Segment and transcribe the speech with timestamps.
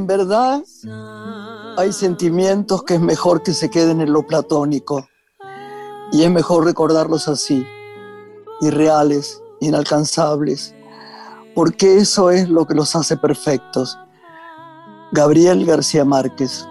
[0.00, 0.62] En verdad,
[1.76, 5.06] hay sentimientos que es mejor que se queden en lo platónico
[6.10, 7.66] y es mejor recordarlos así,
[8.62, 10.74] irreales, inalcanzables,
[11.54, 13.98] porque eso es lo que los hace perfectos.
[15.12, 16.66] Gabriel García Márquez.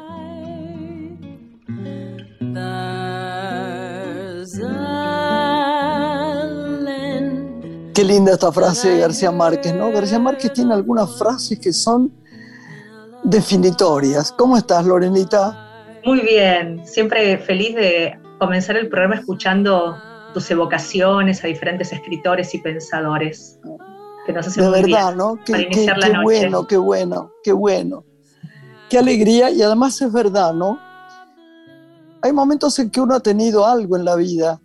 [7.93, 9.91] Qué linda esta frase de García Márquez, ¿no?
[9.91, 12.11] García Márquez tiene algunas frases que son
[13.29, 14.31] definitorias.
[14.31, 15.55] ¿Cómo estás, Lorenita?
[16.03, 19.97] Muy bien, siempre feliz de comenzar el programa escuchando
[20.33, 23.59] tus evocaciones a diferentes escritores y pensadores.
[24.25, 25.37] Que nos hacen de verdad, ¿no?
[25.45, 25.87] Qué, qué,
[26.23, 28.03] bueno, qué bueno, qué bueno.
[28.89, 30.79] Qué alegría y además es verdad, ¿no?
[32.21, 34.59] Hay momentos en que uno ha tenido algo en la vida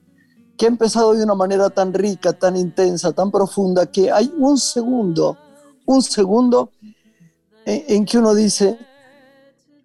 [0.56, 4.56] que ha empezado de una manera tan rica, tan intensa, tan profunda, que hay un
[4.56, 5.36] segundo,
[5.84, 6.70] un segundo
[7.66, 8.78] en, que uno dice,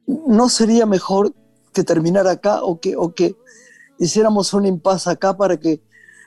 [0.05, 1.33] ¿no sería mejor
[1.73, 3.35] que terminar acá o que, o que
[3.99, 5.81] hiciéramos un impasse acá para que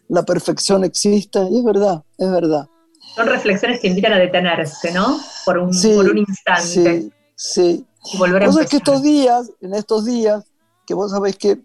[0.08, 1.48] la perfección exista?
[1.50, 2.69] Y es verdad, es verdad.
[3.14, 5.19] Son reflexiones que invitan a detenerse, ¿no?
[5.45, 6.62] Por un, por un instante.
[7.03, 7.86] Sí, sí.
[8.12, 10.45] Y volver a vos que estos días, en estos días,
[10.86, 11.61] que vos sabés que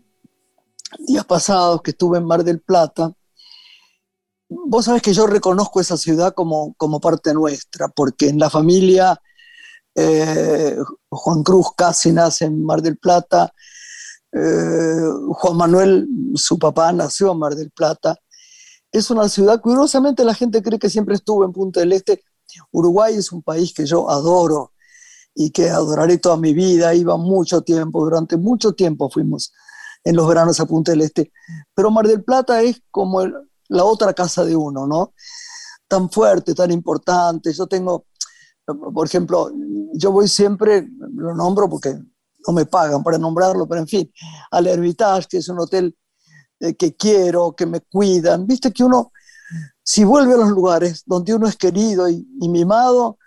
[1.00, 3.14] días pasados que estuve en Mar del Plata,
[4.50, 9.20] vos sabés que yo reconozco esa ciudad como, como parte nuestra, porque en la familia
[10.00, 10.78] eh,
[11.10, 13.52] Juan Cruz casi nace en Mar del Plata,
[14.32, 18.16] eh, Juan Manuel, su papá, nació en Mar del Plata.
[18.92, 22.24] Es una ciudad, curiosamente la gente cree que siempre estuvo en Punta del Este.
[22.72, 24.74] Uruguay es un país que yo adoro
[25.34, 26.94] y que adoraré toda mi vida.
[26.94, 29.52] Iba mucho tiempo, durante mucho tiempo fuimos
[30.04, 31.32] en los veranos a Punta del Este.
[31.74, 33.26] Pero Mar del Plata es como
[33.68, 35.14] la otra casa de uno, ¿no?
[35.88, 37.52] Tan fuerte, tan importante.
[37.52, 38.06] Yo tengo
[38.76, 39.52] por ejemplo,
[39.94, 41.98] yo voy siempre, lo nombro porque
[42.46, 44.12] no me pagan para nombrarlo, pero en fin,
[44.52, 45.98] al Hermitage, que es un hotel
[46.60, 48.46] eh, que quiero, que me cuidan.
[48.46, 49.12] Viste que uno,
[49.84, 53.18] si vuelve a los lugares donde uno es querido y, mimado,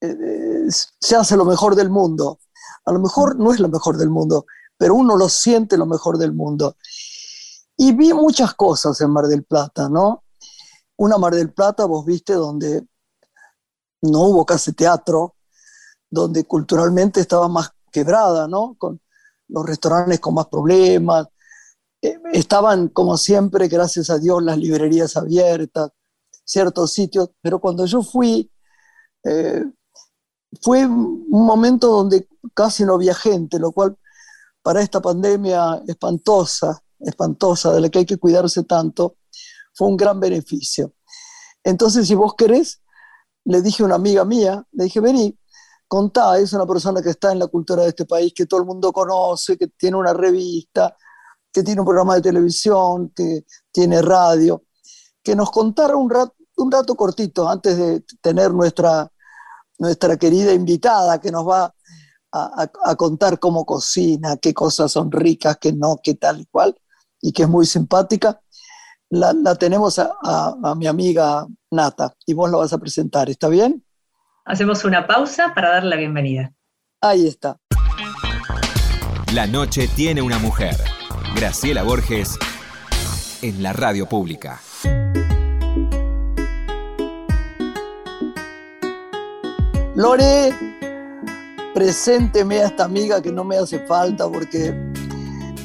[0.00, 2.40] eh, eh, se hace lo mejor del mundo.
[2.84, 4.46] A lo mejor no es lo mejor del mundo,
[4.76, 6.76] pero uno lo siente lo mejor del mundo.
[7.76, 10.24] Y vi muchas cosas en Mar del Plata, ¿no?
[10.96, 12.86] Una Mar del Plata, vos viste, donde
[14.04, 15.34] no hubo casi teatro,
[16.10, 18.76] donde culturalmente estaba más quebrada, ¿no?
[18.78, 19.00] Con
[19.48, 21.26] los restaurantes con más problemas.
[22.02, 25.90] Eh, estaban, como siempre, gracias a Dios, las librerías abiertas,
[26.44, 28.50] ciertos sitios, pero cuando yo fui,
[29.24, 29.64] eh,
[30.60, 33.96] fue un momento donde casi no había gente, lo cual
[34.62, 39.16] para esta pandemia espantosa, espantosa, de la que hay que cuidarse tanto,
[39.74, 40.92] fue un gran beneficio.
[41.64, 42.80] Entonces, si vos querés,
[43.44, 45.38] le dije a una amiga mía, le dije, vení,
[45.86, 48.66] contá, es una persona que está en la cultura de este país, que todo el
[48.66, 50.96] mundo conoce, que tiene una revista,
[51.52, 54.64] que tiene un programa de televisión, que tiene radio,
[55.22, 59.10] que nos contara un rato, cortito antes de tener nuestra,
[59.78, 61.74] nuestra querida invitada que nos va
[62.32, 66.76] a, a, contar cómo cocina, qué cosas son ricas, qué no, qué tal y cual,
[67.20, 68.40] y que es muy simpática
[69.14, 73.84] la, tenemos a, mi amiga Nata y vos la vas a presentar, ¿está bien?
[74.44, 76.52] Hacemos una pausa para darle la bienvenida.
[77.00, 77.56] Ahí está.
[79.32, 80.76] La noche tiene una mujer.
[81.34, 82.38] Graciela Borges
[83.42, 84.60] en la radio pública.
[89.96, 90.52] Lore,
[91.72, 94.74] presénteme a esta amiga que no me hace falta porque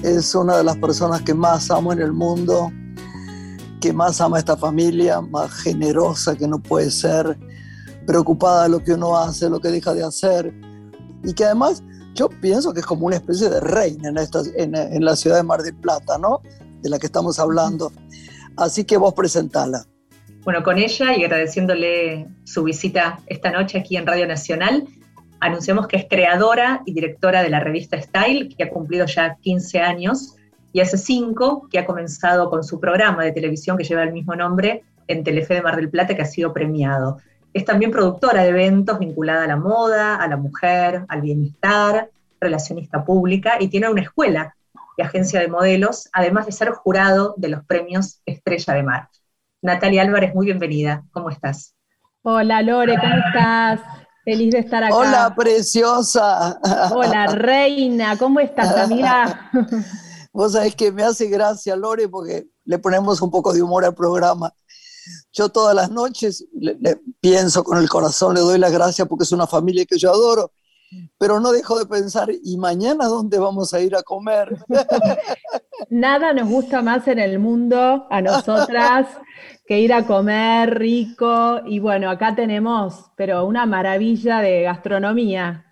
[0.04, 2.72] es una de las personas que más amo en el mundo
[3.80, 7.38] que más ama a esta familia, más generosa que no puede ser,
[8.06, 10.54] preocupada de lo que uno hace, lo que deja de hacer,
[11.24, 11.84] y que además
[12.16, 15.44] yo pienso que es como una especie de reina en, esta, en, la ciudad de
[15.44, 16.42] Mar del Plata, ¿no?
[16.82, 17.92] De la que estamos hablando.
[18.58, 19.86] Así que vos presentala.
[20.44, 24.88] Bueno, con ella y agradeciéndole su visita esta noche aquí en Radio Nacional,
[25.40, 29.80] anunciamos que es creadora y directora de la revista Style, que ha cumplido ya 15
[29.80, 30.36] años
[30.72, 34.36] y hace cinco que ha comenzado con su programa de televisión que lleva el mismo
[34.36, 37.18] nombre en Telefe de Mar del Plata, que ha sido premiado.
[37.54, 43.04] Es también productora de eventos vinculada a la moda, a la mujer, al bienestar, relacionista
[43.04, 44.56] pública y tiene una escuela
[44.98, 49.10] y agencia de modelos, además de ser jurado de los premios Estrella de Mar.
[49.62, 51.04] Natalia Álvarez, muy bienvenida.
[51.12, 51.74] ¿Cómo estás?
[52.22, 53.80] Hola Lore, ¿cómo estás?
[54.24, 54.96] Feliz de estar acá.
[54.96, 56.60] Hola, preciosa.
[56.94, 59.50] Hola, reina, ¿cómo estás, amiga?
[60.32, 63.96] Vos sabés que me hace gracia, Lore, porque le ponemos un poco de humor al
[63.96, 64.54] programa.
[65.32, 69.32] Yo todas las noches le, pienso con el corazón, le doy las gracias porque es
[69.32, 70.52] una familia que yo adoro
[71.18, 74.58] pero no dejo de pensar, ¿y mañana dónde vamos a ir a comer?
[75.90, 79.08] Nada nos gusta más en el mundo a nosotras
[79.66, 81.62] que ir a comer rico.
[81.66, 85.66] Y bueno, acá tenemos, pero una maravilla de gastronomía.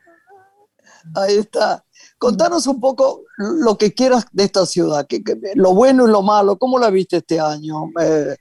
[1.15, 1.83] Ahí está.
[2.17, 5.21] Contanos un poco lo que quieras de esta ciudad, que,
[5.55, 7.91] lo bueno y lo malo, ¿cómo la viste este año?
[8.01, 8.35] Eh,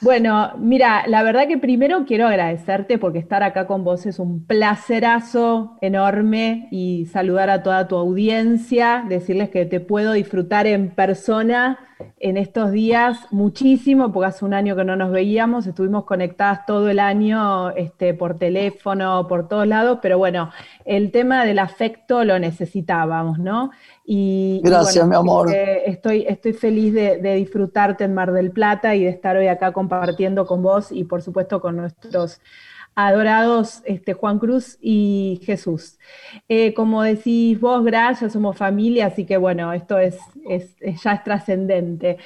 [0.00, 4.44] bueno, mira, la verdad que primero quiero agradecerte porque estar acá con vos es un
[4.46, 11.78] placerazo enorme y saludar a toda tu audiencia, decirles que te puedo disfrutar en persona
[12.20, 16.88] en estos días muchísimo, porque hace un año que no nos veíamos, estuvimos conectadas todo
[16.88, 20.50] el año este, por teléfono, por todos lados, pero bueno,
[20.84, 23.70] el tema del afecto lo necesitábamos, ¿no?
[24.10, 25.54] Y, Gracias, mi amor.
[25.54, 30.46] estoy, estoy feliz de, disfrutarte en Mar del Plata y de estar hoy acá compartiendo
[30.46, 32.40] con vos y por supuesto con nuestros
[32.94, 35.98] adorados este, Juan Cruz y Jesús.
[36.48, 40.16] Eh, como decís vos, gracias, somos familia, así que bueno, esto es,
[41.02, 42.16] ya es trascendente.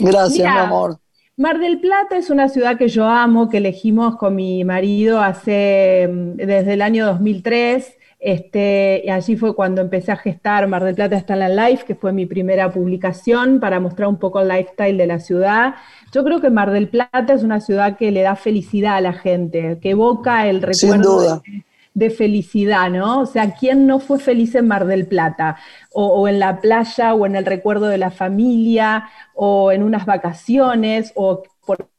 [0.00, 0.98] Gracias, mi amor.
[1.36, 6.10] Mar del Plata es una ciudad que yo amo, que elegimos con mi marido hace
[6.12, 7.97] mm, desde el año 2003.
[8.20, 11.84] Este, y allí fue cuando empecé a gestar Mar del Plata está en la Life,
[11.86, 15.74] que fue mi primera publicación para mostrar un poco el lifestyle de la ciudad.
[16.12, 19.12] Yo creo que Mar del Plata es una ciudad que le da felicidad a la
[19.12, 21.42] gente, que evoca el recuerdo
[21.94, 23.20] de, felicidad, ¿no?
[23.20, 25.56] O sea, ¿quién no fue feliz en Mar del Plata?
[25.92, 30.06] O, o, en la playa, o en el recuerdo de la familia, o en unas
[30.06, 31.42] vacaciones, o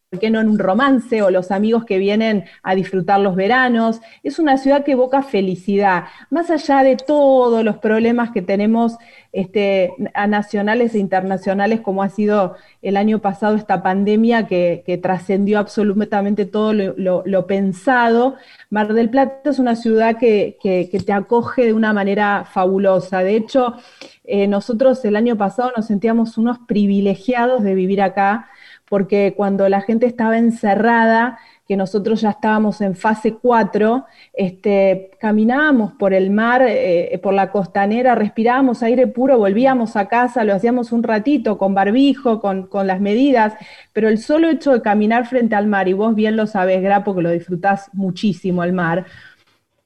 [0.09, 3.35] por ¿por qué no en un romance o los amigos que vienen a disfrutar los
[3.35, 4.01] veranos?
[4.23, 8.97] Es una ciudad que evoca felicidad, más allá de todos los problemas que tenemos
[9.33, 15.59] este, a nacionales e internacionales, como ha sido el año pasado esta pandemia que, trascendió
[15.59, 18.35] absolutamente todo lo, pensado.
[18.71, 20.57] Mar del Plata es una ciudad que,
[21.05, 23.19] te acoge de una manera fabulosa.
[23.19, 23.75] De hecho,
[24.23, 28.49] eh, nosotros el año pasado nos sentíamos unos privilegiados de vivir acá
[28.89, 31.39] porque cuando la gente estaba encerrada,
[31.69, 34.03] que nosotros ya estábamos en fase 4,
[34.33, 40.43] este, caminábamos por el mar, eh, por la costanera, respirábamos aire puro, volvíamos a casa,
[40.43, 43.53] lo hacíamos un ratito con barbijo, con, con, las medidas,
[43.93, 47.15] pero el solo hecho de caminar frente al mar, y vos bien lo sabés, Grapo,
[47.15, 49.05] que lo disfrutás muchísimo el mar,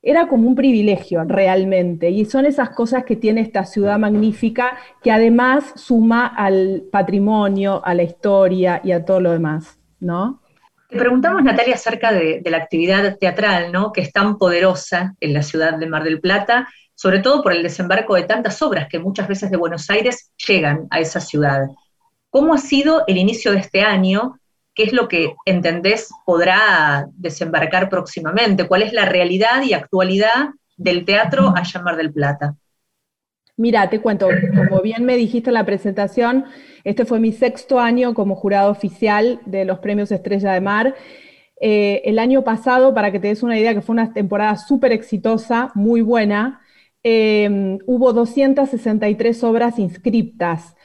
[0.05, 2.09] era como un privilegio realmente.
[2.09, 7.94] Y son esas cosas que tiene esta ciudad magnífica que además suma al patrimonio, a
[7.94, 10.41] la historia y a todo lo demás, ¿no?
[10.89, 13.94] Te preguntamos, Natalia, acerca de, la actividad teatral, ¿no?
[13.94, 17.63] Que es tan poderosa en la ciudad de Mar del Plata, sobre todo por el
[17.63, 21.67] desembarco de tantas obras que muchas veces de Buenos Aires llegan a esa ciudad.
[22.29, 24.39] ¿Cómo ha sido el inicio de este año
[24.75, 31.06] qué es lo que entendés podrá desembarcar próximamente, cuál es la realidad y actualidad del
[31.06, 32.56] teatro a llamar del Plata.
[33.56, 36.46] Mira, te cuento, como bien me dijiste en la presentación,
[36.84, 40.96] este fue mi sexto año como jurado oficial de los premios Estrella de Mar.
[41.62, 44.92] Eh, el año pasado, para que te des una idea, que fue una temporada súper
[44.92, 46.62] exitosa, muy buena,
[47.03, 50.75] eh, hubo 263 obras inscriptas.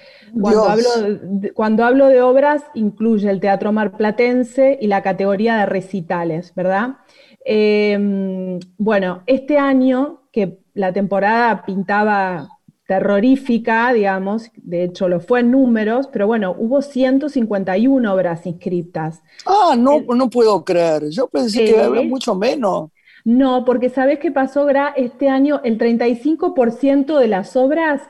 [0.40, 0.88] Cuando hablo,
[1.22, 6.96] de, cuando hablo de obras, incluye el teatro marplatense y la categoría de recitales, ¿verdad?
[7.44, 12.48] Em, bueno, este año, que la temporada pintaba
[12.86, 19.22] terrorífica, digamos, de hecho lo fue en números, pero bueno, hubo 151 obras inscritas.
[19.44, 22.90] Ah, no, no puedo creer, yo pensé que había mucho menos.
[23.28, 24.88] No, porque ¿sabes qué pasó, Gra?
[24.96, 28.00] Este año el 35% de las obras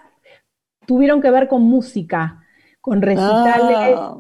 [0.87, 2.45] tuvieron que ver con música,
[2.81, 4.17] con recitales, ah.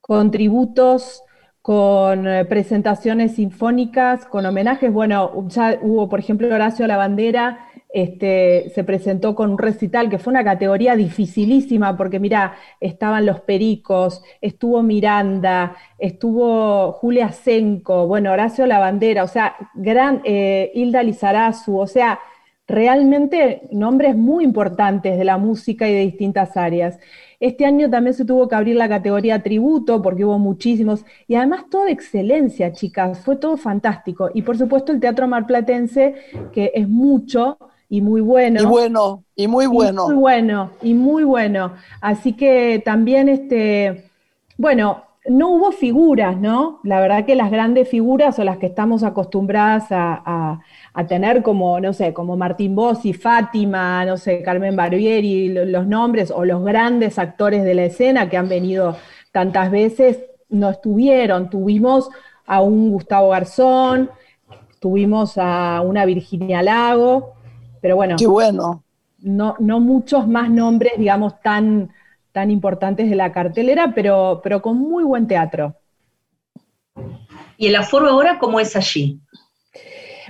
[0.00, 1.22] con tributos,
[1.60, 4.92] con eh, presentaciones sinfónicas, con homenajes.
[4.92, 10.18] Bueno, ya hubo, por ejemplo, Horacio La Bandera, este, se presentó con un recital que
[10.18, 18.32] fue una categoría dificilísima, porque mira, estaban los Pericos, estuvo Miranda, estuvo Julia Senco, bueno,
[18.32, 22.18] Horacio La Bandera, o sea, gran, eh, Hilda Lizarazu, o sea,
[22.66, 26.98] realmente nombres muy importantes de la música y de distintas áreas.
[27.40, 31.64] Este año también se tuvo que abrir la categoría tributo porque hubo muchísimos y además
[31.68, 34.30] toda excelencia, chicas, fue todo fantástico.
[34.32, 36.14] Y por supuesto el teatro marplatense,
[36.52, 37.58] que es mucho
[37.92, 38.62] y muy bueno.
[38.62, 40.06] Y bueno, y muy bueno.
[40.06, 41.72] muy bueno, y muy bueno.
[42.00, 44.10] Así que también, este,
[44.56, 46.80] bueno, no hubo figuras, ¿no?
[46.84, 50.60] La verdad que las grandes figuras o las que estamos acostumbradas a
[50.94, 56.30] a tener como, no sé, como Martín Bossi, Fátima, no sé, Carmen Barbieri, los nombres
[56.30, 58.96] o los grandes actores de la escena que han venido
[59.30, 60.18] tantas veces,
[60.50, 61.48] no estuvieron.
[61.48, 62.10] Tuvimos
[62.46, 64.10] a un Gustavo Garzón,
[64.80, 67.34] tuvimos a una Virginia Lago,
[67.82, 68.16] Pero bueno.
[68.18, 68.82] Qué bueno.
[69.18, 71.90] No, no muchos más nombres, digamos, tan,
[72.32, 75.76] tan importantes de la cartelera, pero, pero con muy buen teatro.
[77.58, 79.20] ¿Y el aforo ahora cómo es allí?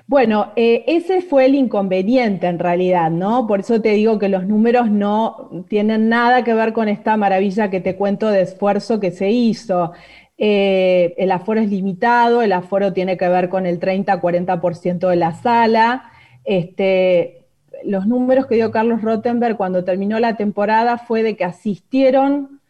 [0.07, 3.47] Bueno, eh, ese fue el inconveniente en realidad, ¿no?
[3.47, 7.71] Por eso te digo que los números no tienen nada que ver con esta maravilla
[7.71, 9.93] que te cuento de esfuerzo que se hizo.
[10.37, 15.35] Eh, el aforo es limitado, el aforo tiene que ver con el 30-40% de la
[15.35, 16.11] sala.
[16.45, 17.42] Este,
[17.85, 22.61] los números que dio Carlos Rottenberg cuando terminó la temporada fue de que asistieron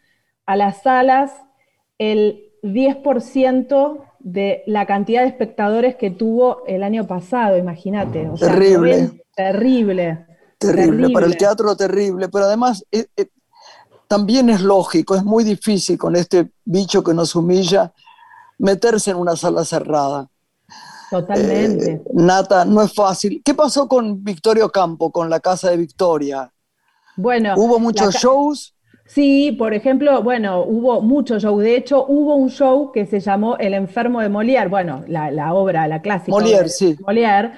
[0.45, 1.31] a las salas
[1.97, 8.29] el 10% de la cantidad de espectadores que tuvo el año pasado, imagínate.
[8.39, 9.21] terrible.
[9.35, 10.25] terrible.
[10.57, 13.27] Terrible, para el teatro terrible, pero además eh, eh,
[14.07, 17.91] también es lógico, es muy difícil con este bicho que nos humilla
[18.59, 20.29] meterse en una sala cerrada.
[21.13, 21.91] Totalmente.
[21.91, 23.39] Eh, Nata, no es fácil.
[23.45, 26.51] ¿Qué pasó con Victorio Campo, con la Casa de Victoria?
[27.15, 27.53] Bueno.
[27.55, 28.73] ¿Hubo muchos shows?
[29.05, 31.61] Sí, por ejemplo, bueno, hubo muchos shows.
[31.61, 35.87] De hecho, hubo un show que se llamó El enfermo de Molière, bueno, la, obra,
[35.87, 36.31] la clásica.
[36.31, 36.95] Molière, sí.
[37.05, 37.51] Molière,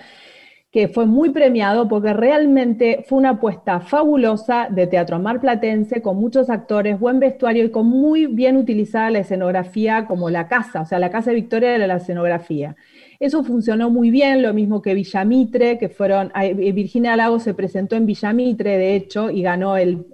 [0.70, 6.50] que fue muy premiado porque realmente fue una apuesta fabulosa de teatro marplatense, con muchos
[6.50, 11.00] actores, buen vestuario y con muy bien utilizada la escenografía como la casa, o sea,
[11.00, 12.76] la casa de Victoria era la escenografía.
[13.20, 18.06] Eso funcionó muy bien, lo mismo que Villamitre, que fueron, Virginia Lago se presentó en
[18.06, 20.06] Villamitre, de hecho, y ganó, el,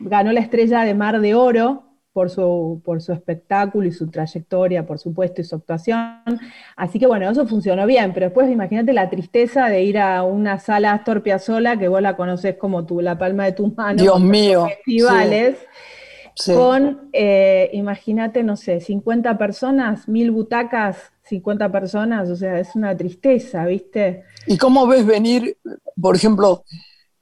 [0.00, 4.86] ganó la estrella de Mar de Oro por su, por su espectáculo y su trayectoria,
[4.86, 6.20] por supuesto, y su actuación.
[6.76, 10.58] Así que bueno, eso funcionó bien, pero después imagínate la tristeza de ir a una
[10.58, 14.02] sala Astor Piazzolla, que vos la conoces como tu, la palma de tu mano.
[14.02, 14.66] Dios mío.
[14.66, 15.56] Festivales
[16.54, 22.96] con, eh, imagínate, no sé, 50 personas, mil butacas, 50 personas, o sea, es una
[22.96, 24.24] tristeza, ¿viste?
[24.46, 25.56] ¿Y cómo ves venir,
[26.00, 26.64] por ejemplo,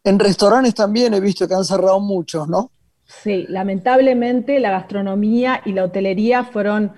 [0.05, 2.71] en restaurantes también he visto que han cerrado muchos, ¿no?
[3.05, 6.93] Sí, lamentablemente la gastronomía y la hotelería fueron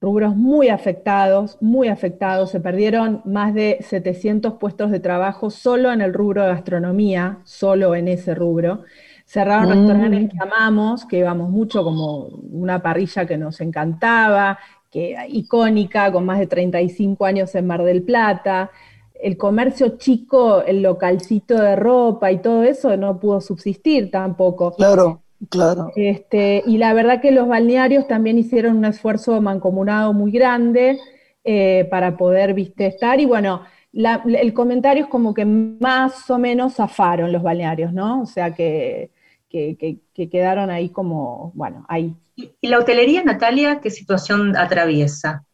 [0.00, 2.50] rubros muy afectados, muy afectados.
[2.50, 7.94] Se perdieron más de 700 puestos de trabajo solo en el rubro de gastronomía, solo
[7.94, 8.84] en ese rubro.
[9.28, 14.58] Cerraron restaurantes que amamos, que íbamos mucho, como una parrilla que nos encantaba,
[14.90, 18.70] que icónica, con más de 35 años en Mar del Plata.
[19.12, 24.74] El comercio chico, el localcito de ropa y todo eso no pudo subsistir tampoco.
[24.74, 25.20] Claro,
[25.50, 25.92] claro.
[25.94, 30.98] Este, y la verdad que los balnearios también hicieron un esfuerzo mancomunado muy grande
[31.44, 33.20] eh, para poder viste, estar.
[33.20, 33.60] Y bueno,
[33.92, 38.22] el comentario es como que más o menos zafaron los balnearios, ¿no?
[38.22, 39.10] O sea que
[39.48, 42.14] que, quedaron ahí como, bueno, ahí.
[42.36, 45.44] ¿Y la hotelería, Natalia, qué situación atraviesa?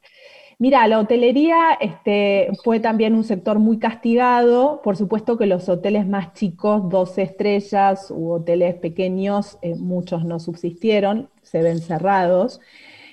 [0.59, 4.81] Mira, la hotelería este, fue también un sector muy castigado.
[4.83, 10.39] Por supuesto que los hoteles más chicos, 12 estrellas u hoteles pequeños, eh, muchos no
[10.39, 12.61] subsistieron, se ven cerrados.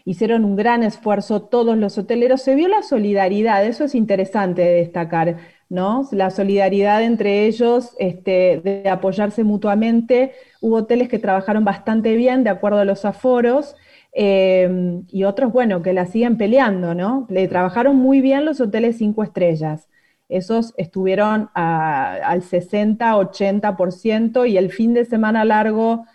[0.05, 2.41] Hicieron un gran esfuerzo todos los hoteleros.
[2.41, 5.37] Se vio la solidaridad, eso es interesante de destacar
[5.71, 10.33] La solidaridad entre ellos, este, de apoyarse mutuamente.
[10.59, 13.77] Hubo hoteles que trabajaron bastante bien de acuerdo a los aforos.
[14.11, 17.25] Em, y otros, bueno, que la siguen peleando, ¿no?
[17.29, 19.87] Le trabajaron muy bien los hoteles cinco estrellas.
[20.27, 26.05] Esos estuvieron al 60-80% y el fin de semana largo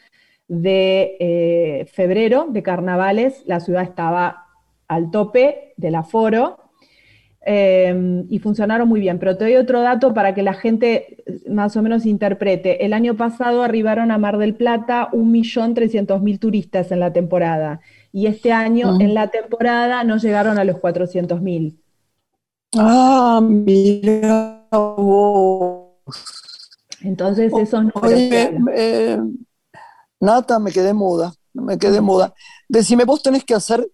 [0.49, 4.49] de eh, febrero, de carnavales, la ciudad estaba
[4.87, 6.66] al tope del aforo
[7.49, 9.21] Em, y funcionaron muy bien.
[9.21, 12.85] Pero te doy otro dato para que la gente más o menos interprete.
[12.85, 18.53] El año pasado arribaron a Mar del Plata 1.300.000 turistas en la temporada y este
[18.53, 21.77] año en la temporada no llegaron a los 400.000.
[22.77, 25.93] Ah, mira vos.
[27.03, 27.93] Entonces esos no...
[28.75, 29.21] Eh,
[30.19, 32.35] Nata, me quedé muda, me quedé muda.
[32.69, 33.89] Decime, vos tenés que hacer,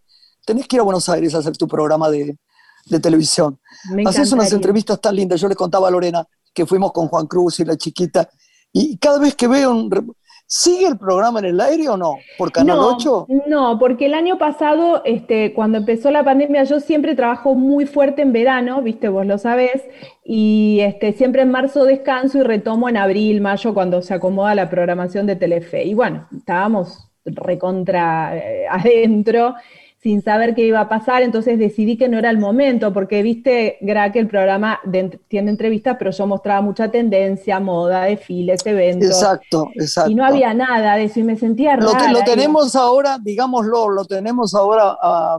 [0.46, 2.38] tenés que ir a Buenos Aires a hacer tu programa de,
[2.86, 3.58] de televisión.
[4.06, 5.40] Haces unas entrevistas tan lindas.
[5.40, 8.28] Yo le contaba a Lorena que fuimos con Juan Cruz y la chiquita,
[8.72, 10.14] y cada vez que veo un...
[10.54, 12.16] ¿Sigue el programa en el aire o no?
[12.36, 13.26] ¿Por Canal 8?
[13.46, 18.20] No, porque el año pasado, este, cuando empezó la pandemia, yo siempre trabajo muy fuerte
[18.20, 19.82] en verano, viste, vos lo sabés,
[20.22, 24.68] y este, siempre en marzo descanso y retomo en abril, mayo, cuando se acomoda la
[24.68, 25.84] programación de Telefe.
[25.84, 29.54] Y bueno, estábamos recontra eh, adentro
[30.02, 33.78] sin saber qué iba a pasar, entonces decidí que no era el momento, porque viste,
[33.82, 34.80] Gra, que el programa
[35.28, 39.10] tiene entrevistas, pero yo mostraba mucha tendencia, moda, desfiles, eventos.
[39.10, 40.10] Exacto, exacto.
[40.10, 42.10] Y no había nada de eso y me sentía rara.
[42.10, 45.38] Lo, lo tenemos ahora, digámoslo, lo tenemos ahora a,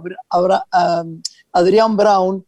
[1.52, 2.46] Adrián Brown,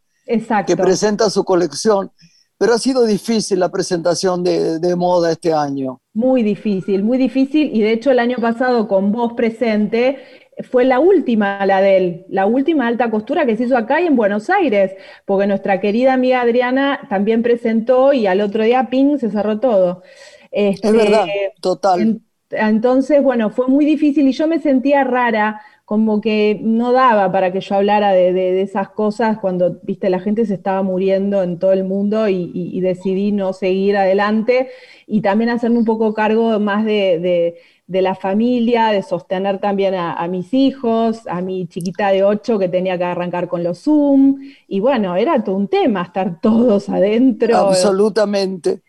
[0.66, 2.12] que presenta su colección.
[2.58, 6.00] pero ha sido difícil la presentación de, moda este año.
[6.14, 7.76] Muy difícil, muy difícil.
[7.76, 12.26] Y de hecho el año pasado con vos presente fue la última, la de él,
[12.30, 14.96] la última alta costura que se hizo acá y en Buenos Aires,
[15.26, 20.04] porque nuestra querida amiga Adriana también presentó y al otro día, ping, se cerró todo.
[20.52, 22.22] es verdad, este, total.
[22.52, 27.54] entonces, bueno, fue muy difícil y yo me sentía rara como que no daba para
[27.54, 31.74] que yo hablara de, esas cosas cuando, viste, la gente se estaba muriendo en todo
[31.74, 34.70] el mundo y, decidí no seguir adelante
[35.06, 37.56] y también hacerme un poco cargo más de,
[37.88, 42.98] la familia, de sostener también a, mis hijos, a mi chiquita de 8 que tenía
[42.98, 47.56] que arrancar con los Zoom y bueno, era todo un tema estar todos adentro.
[47.56, 48.84] Absolutamente.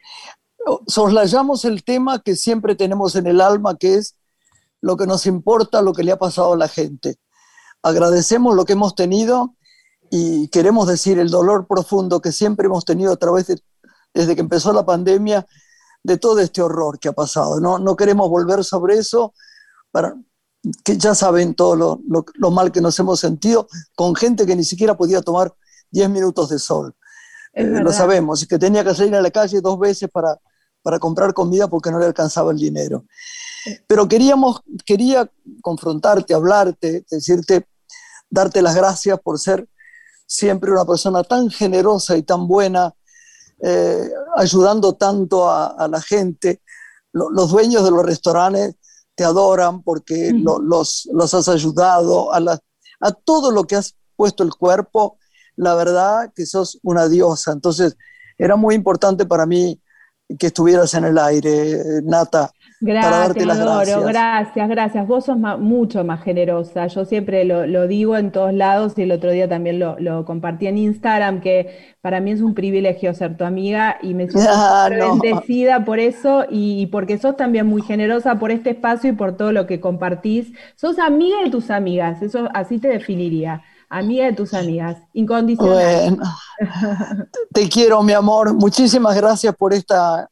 [0.86, 4.16] Soslayamos el tema que siempre tenemos en el alma, que es
[4.80, 7.16] lo que nos importa, lo que le ha pasado a la gente.
[7.82, 9.54] Agradecemos lo que hemos tenido
[10.10, 13.60] y queremos decir el dolor profundo que siempre hemos tenido a través de,
[14.14, 15.46] desde que empezó la pandemia,
[16.06, 17.58] de todo este horror que ha pasado.
[17.60, 19.34] No, no queremos volver sobre eso,
[19.90, 20.14] para,
[20.84, 22.00] que ya saben todo lo,
[22.34, 25.52] lo, mal que nos hemos sentido con gente que ni siquiera podía tomar
[25.90, 26.94] 10 minutos de sol.
[27.52, 30.38] Eh, lo sabemos, y que tenía que salir a la calle dos veces para,
[30.80, 33.04] para comprar comida porque no le alcanzaba el dinero.
[33.88, 35.28] Pero queríamos, quería
[35.60, 37.66] confrontarte, hablarte, decirte,
[38.30, 39.68] darte las gracias por ser
[40.25, 42.94] siempre una persona tan generosa y tan buena,
[43.60, 46.62] eh, ayudando tanto a, la gente.
[47.12, 48.76] los dueños de los restaurantes
[49.14, 52.60] te adoran porque los, los, has ayudado, a,
[53.00, 55.18] a todo lo que has puesto el cuerpo,
[55.56, 57.52] la verdad que sos una diosa.
[57.52, 57.96] Entonces,
[58.36, 59.80] era muy importante para mí
[60.38, 62.52] que estuvieras en el aire, Nata.
[62.80, 64.69] Gracias, adoro, gracias.
[64.69, 66.86] gracias, Vos sos mucho más generosa.
[66.89, 70.76] Yo siempre lo, digo en todos lados y el otro día también lo, compartí en
[70.78, 75.84] Instagram, que para mí es un privilegio ser tu amiga y me siento ah, bendecida
[75.84, 79.67] por eso y porque sos también muy generosa por este espacio y por todo lo
[79.67, 80.52] que compartís.
[80.76, 83.62] Sos amiga de tus amigas, eso así te definiría.
[83.89, 86.19] Amiga de tus amigas, incondicional.
[87.52, 88.52] te quiero, mi amor.
[88.52, 90.28] Muchísimas gracias por esta,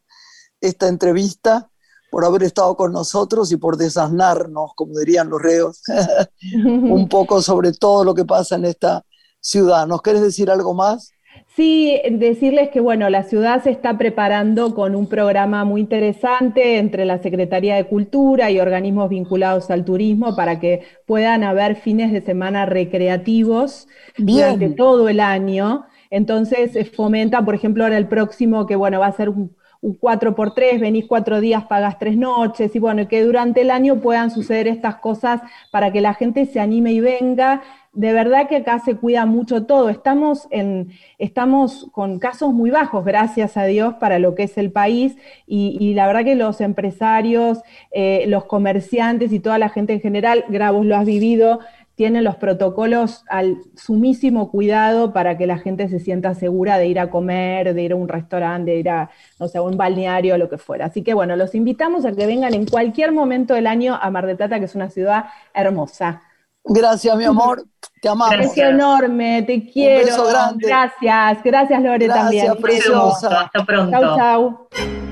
[0.60, 1.70] esta entrevista
[2.14, 5.82] por haber estado con nosotros y por desasnarnos, como dirían los reos,
[6.64, 9.04] un poco sobre todo lo que pasa en esta
[9.40, 9.84] ciudad.
[9.88, 11.10] ¿Nos quieres decir algo más?
[11.56, 17.04] Sí, decirles que bueno, la ciudad se está preparando con un programa muy interesante entre
[17.04, 22.20] la Secretaría de Cultura y organismos vinculados al turismo para que puedan haber fines de
[22.20, 25.86] semana recreativos durante todo el año.
[26.10, 30.34] Entonces fomenta, por ejemplo, ahora el próximo que bueno va a ser un un 4
[30.34, 34.30] por 3 venís cuatro días, pagas tres noches, y bueno, que durante el año puedan
[34.30, 37.60] suceder estas cosas para que la gente se anime y venga.
[37.92, 39.90] De verdad que acá se cuida mucho todo.
[39.90, 44.72] Estamos, en, estamos con casos muy bajos, gracias a Dios, para lo que es el
[44.72, 45.16] país.
[45.46, 47.60] Y, la verdad que los empresarios,
[47.92, 51.60] eh, los comerciantes y toda la gente en general, Gravos lo has vivido,
[51.94, 56.98] tienen los protocolos al sumísimo cuidado para que la gente se sienta segura de ir
[56.98, 60.38] a comer, de ir a un restaurante, de ir a, no sé, un balneario o
[60.38, 60.86] lo que fuera.
[60.86, 64.26] Así que bueno, los invitamos a que vengan en cualquier momento del año a Mar
[64.26, 66.22] del Plata, que es una ciudad hermosa.
[66.64, 67.62] Gracias, mi amor.
[68.00, 68.34] Te amamos.
[68.34, 70.00] Gracias enorme, te quiero.
[70.00, 70.66] Un beso grande.
[70.66, 72.46] Gracias, gracias Lore también.
[72.46, 73.40] Gracias, preciosa.
[73.42, 74.00] Hasta pronto.
[74.00, 75.03] Chau, chau.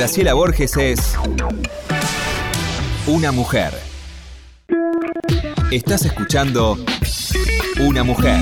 [0.00, 1.14] Graciela Borges es
[3.06, 3.70] una mujer.
[5.70, 6.78] Estás escuchando
[7.78, 8.40] Una mujer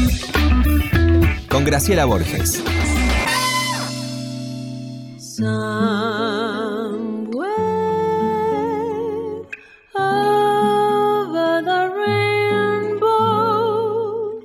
[1.50, 2.62] con Graciela Borges.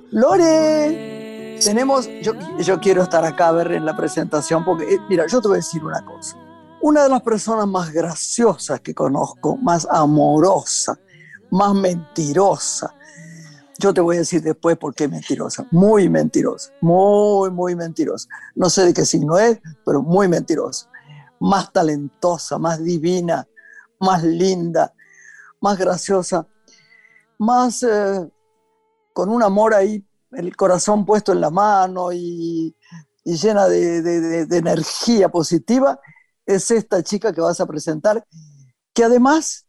[0.09, 5.27] Lore, tenemos, yo, yo quiero estar acá a ver en la presentación porque, eh, mira,
[5.27, 6.42] yo te voy a decir una cosa.
[6.83, 10.99] Una de las personas más graciosas que conozco, más amorosa,
[11.49, 12.93] más mentirosa,
[13.79, 18.27] yo te voy a decir después por qué mentirosa, muy mentirosa, muy, muy mentirosa.
[18.55, 20.89] No sé de qué signo es, pero muy mentirosa.
[21.39, 23.47] Más talentosa, más divina,
[24.01, 24.93] más linda,
[25.61, 26.45] más graciosa,
[27.37, 28.29] más eh,
[29.13, 32.75] con un amor ahí, el corazón puesto en la mano y,
[33.23, 35.97] llena de, energía positiva,
[36.45, 38.25] es esta chica que vas a presentar,
[38.93, 39.67] que además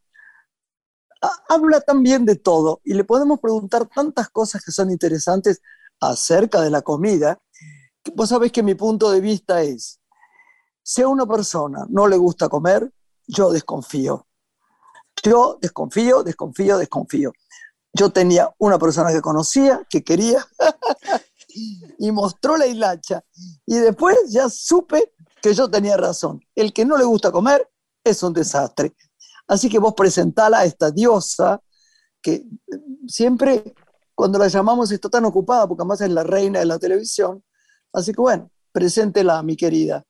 [1.48, 5.60] habla también de todo y le podemos preguntar tantas cosas que son interesantes
[6.00, 7.40] acerca de la comida.
[8.14, 10.00] Vos sabés que mi punto de vista es,
[10.82, 12.92] si a una persona no le gusta comer,
[13.26, 14.26] yo desconfío.
[15.22, 17.32] Yo desconfío, desconfío, desconfío
[17.94, 20.44] yo tenía una persona que conocía, que quería,
[21.98, 23.24] y mostró la hilacha.
[23.64, 26.40] Y después ya supe que yo tenía razón.
[26.54, 27.68] El que no le gusta comer
[28.02, 28.94] es un desastre.
[29.46, 31.60] Así que vos presentala a esta diosa
[32.22, 32.46] que
[33.06, 33.74] siempre
[34.14, 37.44] cuando la llamamos está tan ocupada porque además es la reina de la televisión.
[37.92, 40.02] Así que bueno, preséntela, mi querida.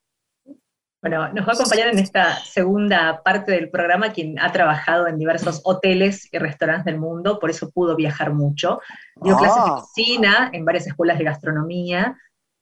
[1.01, 5.19] Bueno, nos va a acompañar en esta segunda parte del programa quien ha trabajado en
[5.19, 8.79] diversos hoteles y restaurantes del mundo, por eso pudo viajar mucho.
[9.21, 9.81] Dio clases de ah.
[9.81, 12.17] cocina en varias escuelas de gastronomía.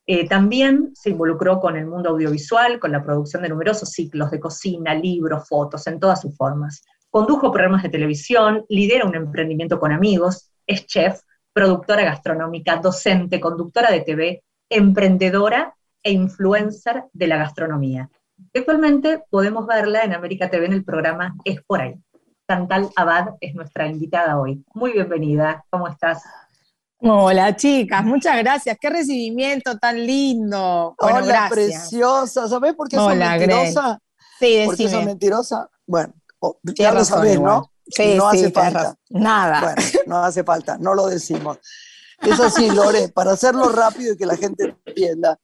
[0.05, 4.39] Eh, también se involucró con el mundo audiovisual, con la producción de numerosos ciclos de
[4.39, 6.83] cocina, libros, fotos, en todas sus formas.
[7.09, 11.21] Condujo programas de televisión, lidera un emprendimiento con amigos, es chef,
[11.53, 18.09] productora gastronómica, docente, conductora de TV, emprendedora e influencer de la gastronomía.
[18.53, 21.95] Actualmente podemos verla en América TV en el programa Es por ahí.
[22.49, 24.65] Chantal Abad es nuestra invitada hoy.
[24.73, 26.23] Muy bienvenida, ¿cómo estás?
[27.05, 28.77] Hola chicas, muchas gracias.
[28.79, 30.95] Qué recibimiento tan lindo.
[30.97, 32.47] Hola, preciosa.
[32.47, 33.99] ¿Sabes por qué son mentirosa?
[34.39, 35.69] Sí, ¿Por qué son mentirosa?
[35.85, 36.13] Bueno,
[36.63, 37.69] ya lo sabés, ¿no?
[37.87, 38.97] Sí, no hace falta.
[39.09, 39.59] Nada.
[39.59, 41.57] Bueno, no hace falta, no lo decimos.
[42.21, 45.37] Es así, Lore, para hacerlo rápido y que la gente entienda.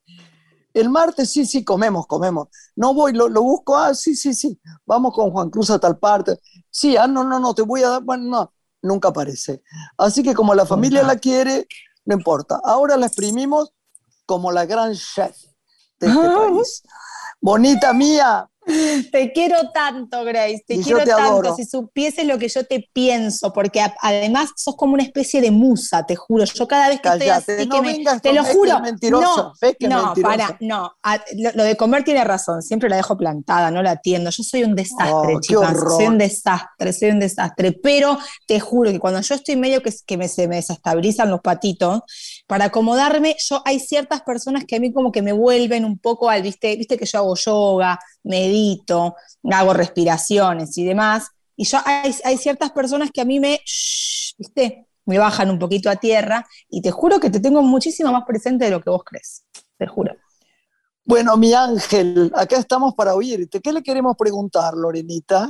[0.74, 2.48] El martes sí, sí, comemos, comemos.
[2.78, 6.39] No voy, lo, busco, ah, sí, sí, sí, vamos con Juan Cruz a tal parte.
[6.69, 9.63] Sí, ah, no, no, no, te voy a dar, bueno, no, nunca aparece.
[9.98, 11.68] Así que como la familia la quiere,
[12.06, 12.60] no importa.
[12.63, 13.74] Ahora la exprimimos
[14.26, 15.36] como la gran chef
[16.00, 16.36] de este ah.
[16.36, 16.84] país.
[17.42, 18.50] Bonita mía,
[19.12, 21.55] Te quiero tanto, Grace, te quiero tanto.
[21.55, 26.05] Si supiese lo que yo te pienso, porque además sos como una especie de musa,
[26.05, 26.45] te juro.
[26.45, 28.79] Yo cada vez que estoy así, no que te lo juro.
[29.10, 29.43] no,
[29.82, 30.93] no, para, no.
[31.55, 34.29] Lo, de comer tiene razón, siempre la dejo plantada, no la atiendo.
[34.29, 35.77] Yo soy un desastre, oh, chicas.
[35.97, 37.71] Soy un desastre, soy un desastre.
[37.71, 41.41] Pero te juro que cuando yo estoy medio que, que me, se me desestabilizan los
[41.41, 42.01] patitos,
[42.47, 46.29] para acomodarme, yo hay ciertas personas que a mí como que me vuelven un poco
[46.29, 47.99] al, viste, viste que yo hago yoga,
[48.30, 49.15] medito,
[49.52, 53.60] hago respiraciones y demás, y yo hay, ciertas personas que a mí me,
[54.38, 58.24] viste, me bajan un poquito a tierra y te juro que te tengo muchísimo más
[58.26, 59.44] presente de lo que vos crees,
[59.78, 60.15] te juro.
[61.04, 63.60] Bueno, mi ángel, acá estamos para oírte.
[63.60, 65.50] ¿Qué le queremos preguntar, Lorenita?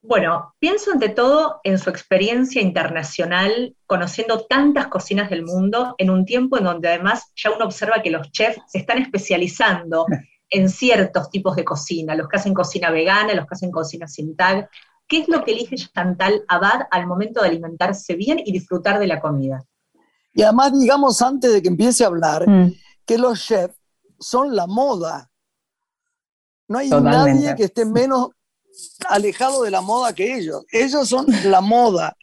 [0.00, 6.24] Bueno, pienso ante todo en su experiencia internacional, conociendo tantas cocinas del mundo, en un
[6.24, 10.06] tiempo en donde además ya uno observa que los chefs se están especializando
[10.52, 14.36] en ciertos tipos de cocina, los que hacen cocina vegana, los que hacen cocina sin
[14.36, 14.68] tag.
[15.08, 19.06] ¿Qué es lo que elige Chantal Abad al momento de alimentarse bien y disfrutar de
[19.06, 19.64] la comida?
[20.34, 22.74] Y además, digamos antes de que empiece a hablar, mm.
[23.06, 23.74] que los chefs
[24.20, 25.30] son la moda.
[26.68, 28.28] No hay nadie que esté menos
[29.08, 30.64] alejado de la moda que ellos.
[30.70, 32.14] Ellos son la moda.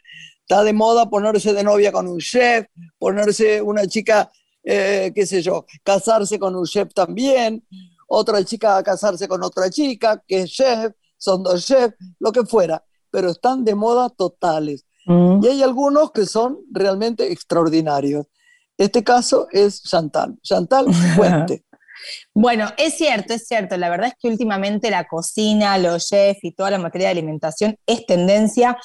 [0.42, 2.66] Está de moda ponerse de novia con un chef,
[2.96, 4.30] ponerse una chica,
[4.62, 7.64] eh, qué sé yo, casarse con un chef también,
[8.12, 12.44] otra chica a casarse con otra chica, que es chef, son dos chefs, lo que
[12.44, 14.84] fuera, pero están de moda totales.
[15.06, 15.40] Mm.
[15.42, 18.26] Y hay algunos que son realmente extraordinarios.
[18.76, 20.38] Este caso es Chantal.
[20.42, 21.64] Chantal, cuente.
[22.34, 23.76] Bueno, es cierto, es cierto.
[23.76, 27.76] La verdad es que últimamente la cocina, los chefs y toda la materia de alimentación
[27.86, 28.76] es tendencia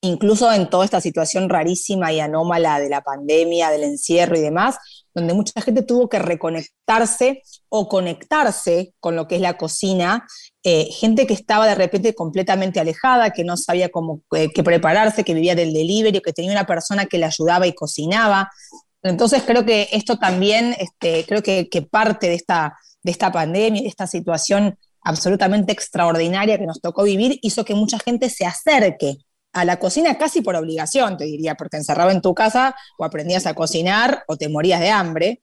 [0.00, 4.78] incluso en toda esta situación rarísima y anómala de la pandemia, del encierro y demás,
[5.14, 10.26] donde mucha gente tuvo que reconectarse o conectarse con lo que es la cocina,
[10.62, 15.24] eh, gente que estaba de repente completamente alejada, que no sabía cómo eh, qué prepararse,
[15.24, 18.50] que vivía del delivery, que tenía una persona que le ayudaba y cocinaba.
[19.02, 23.82] Entonces creo que esto también, este, creo que, que parte de esta, de esta pandemia,
[23.82, 29.16] de esta situación absolutamente extraordinaria que nos tocó vivir, hizo que mucha gente se acerque
[29.52, 33.46] a la cocina casi por obligación, te diría, porque encerrado en tu casa o aprendías
[33.46, 35.40] a cocinar o te morías de hambre.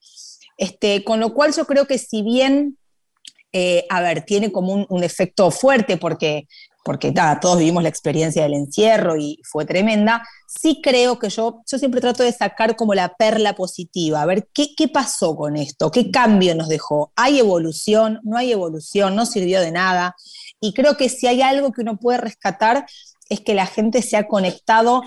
[0.58, 2.78] Este, con lo cual yo creo que si bien,
[3.52, 6.48] eh, a ver, tiene como un, efecto fuerte porque,
[6.84, 11.78] porque todos vivimos la experiencia del encierro y fue tremenda, sí creo que yo, yo
[11.78, 15.92] siempre trato de sacar como la perla positiva, a ver qué, qué pasó con esto,
[15.92, 20.16] qué cambio nos dejó, hay evolución, no hay evolución, no sirvió de nada.
[20.60, 22.88] Y creo que si hay algo que uno puede rescatar
[23.30, 25.04] es que la gente se ha conectado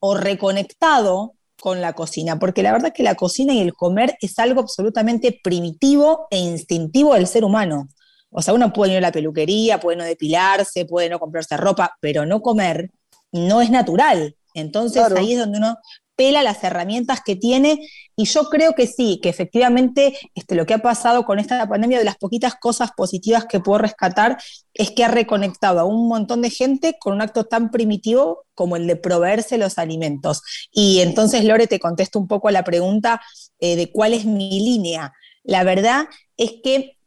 [0.00, 4.38] o reconectado con la cocina, porque la verdad que la cocina y el comer es
[4.38, 7.88] algo absolutamente primitivo e instintivo del ser humano.
[8.30, 11.96] O sea, uno puede ir a la peluquería, puede no depilarse, puede no comprarse ropa,
[12.00, 12.90] pero no comer
[13.30, 14.36] no es natural.
[14.54, 15.76] Entonces ahí es donde uno
[16.16, 17.80] pela las herramientas que tiene
[18.16, 21.98] y yo creo que sí, que efectivamente este, lo que ha pasado con esta pandemia,
[21.98, 24.38] de las poquitas cosas positivas que puedo rescatar,
[24.74, 28.76] es que ha reconectado a un montón de gente con un acto tan primitivo como
[28.76, 30.42] el de proveerse los alimentos.
[30.70, 33.20] Y entonces, Lore, te contesto un poco a la pregunta
[33.58, 35.12] eh, de cuál es mi línea.
[35.42, 36.98] La verdad es que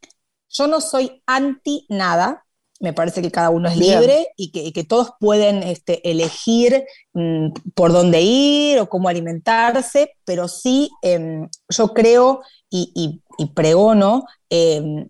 [0.48, 2.45] yo no soy anti nada,
[2.80, 6.84] me parece que cada uno es libre y que, todos pueden este, elegir
[7.14, 13.22] mm, por dónde ir o cómo alimentarse, pero sí em, yo creo y,
[13.54, 15.08] pregono em,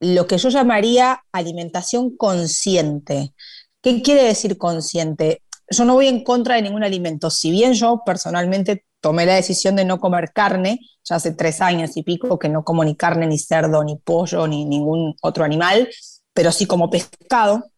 [0.00, 3.34] lo que yo llamaría alimentación consciente.
[3.80, 5.42] ¿Qué quiere decir consciente?
[5.68, 9.74] Yo no voy en contra de ningún alimento, si bien yo personalmente tomé la decisión
[9.74, 13.26] de no comer carne, ya hace tres años y pico que no como ni carne,
[13.26, 15.88] ni cerdo, ni pollo, ni ningún otro animal,
[16.34, 17.70] pero sí como pescado,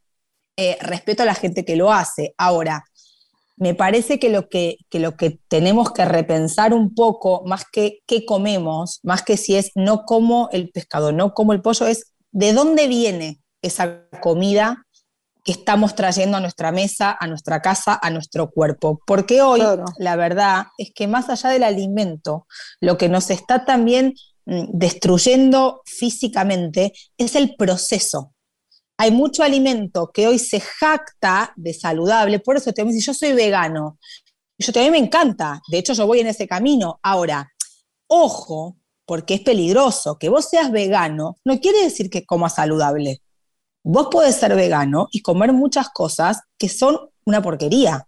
[0.56, 2.34] eh, respeto a la gente que lo hace.
[2.38, 2.84] Ahora,
[3.56, 8.24] me parece que lo que, lo que tenemos que repensar un poco, más que qué
[8.24, 12.52] comemos, más que si es no como el pescado, no como el pollo, es de
[12.52, 14.84] dónde viene esa comida
[15.44, 19.00] que estamos trayendo a nuestra mesa, a nuestra casa, a nuestro cuerpo.
[19.06, 19.62] Porque hoy
[19.98, 22.46] la verdad es que más allá del alimento,
[22.80, 24.14] lo que nos está también
[24.46, 28.33] mm, destruyendo físicamente es el proceso
[28.96, 33.32] hay mucho alimento que hoy se jacta de saludable, por eso te decir, yo soy
[33.32, 33.98] vegano.
[34.58, 37.00] Yo también me encanta, de hecho yo voy en ese camino.
[37.02, 37.52] Ahora,
[38.06, 43.20] ojo, porque es peligroso, que vos seas vegano no quiere decir que comas saludable.
[43.82, 48.06] Vos podés ser vegano y comer muchas cosas que son una porquería.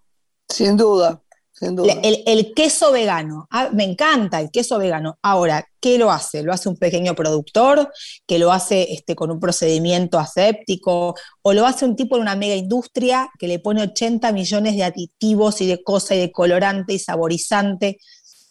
[0.49, 1.22] Sin duda.
[1.58, 5.18] El, queso vegano, ah, me encanta el queso vegano.
[5.22, 6.42] Ahora, ¿qué lo hace?
[6.42, 7.90] ¿Lo hace un pequeño productor
[8.26, 11.14] que lo hace este, con un procedimiento aséptico?
[11.40, 14.84] ¿O lo hace un tipo en una mega industria que le pone 80 millones de
[14.84, 17.98] aditivos y de cosas y de colorante y saborizante?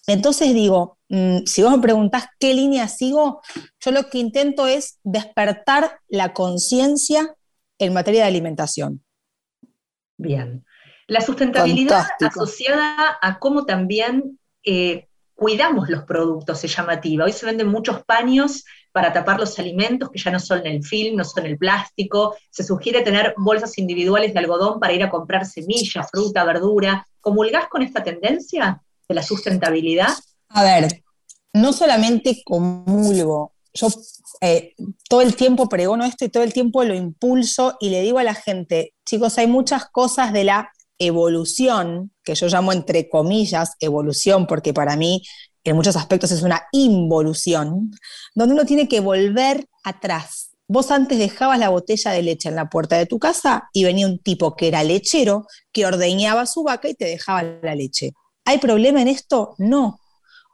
[0.07, 3.41] Entonces digo, mm, si vos me preguntás qué línea sigo,
[3.79, 7.35] yo lo que intento es despertar la conciencia
[7.77, 9.03] en materia de alimentación.
[10.17, 10.65] Bien.
[11.07, 17.25] La sustentabilidad asociada a cómo también eh, cuidamos los productos es llamativa.
[17.25, 21.17] Hoy se venden muchos paños para tapar los alimentos que ya no son el film,
[21.17, 22.35] no son el plástico.
[22.49, 27.05] Se sugiere tener bolsas individuales de algodón para ir a comprar semillas, fruta, verdura.
[27.21, 30.09] ¿Comulgás con esta tendencia de la sustentabilidad?
[30.49, 31.03] A ver,
[31.53, 33.87] no solamente comulgo, yo
[34.41, 34.73] eh,
[35.09, 38.23] todo el tiempo pregono esto y todo el tiempo lo impulso y le digo a
[38.23, 44.47] la gente, chicos, hay muchas cosas de la evolución, que yo llamo entre comillas evolución,
[44.47, 45.23] porque para mí
[45.65, 47.91] en muchos aspectos es una involución,
[48.35, 50.51] donde uno tiene que volver atrás.
[50.67, 54.07] Vos antes dejabas la botella de leche en la puerta de tu casa y venía
[54.07, 58.13] un tipo que era lechero, que ordeñaba su vaca y te dejaba la leche.
[58.45, 59.55] ¿Hay problema en esto?
[59.57, 59.99] No.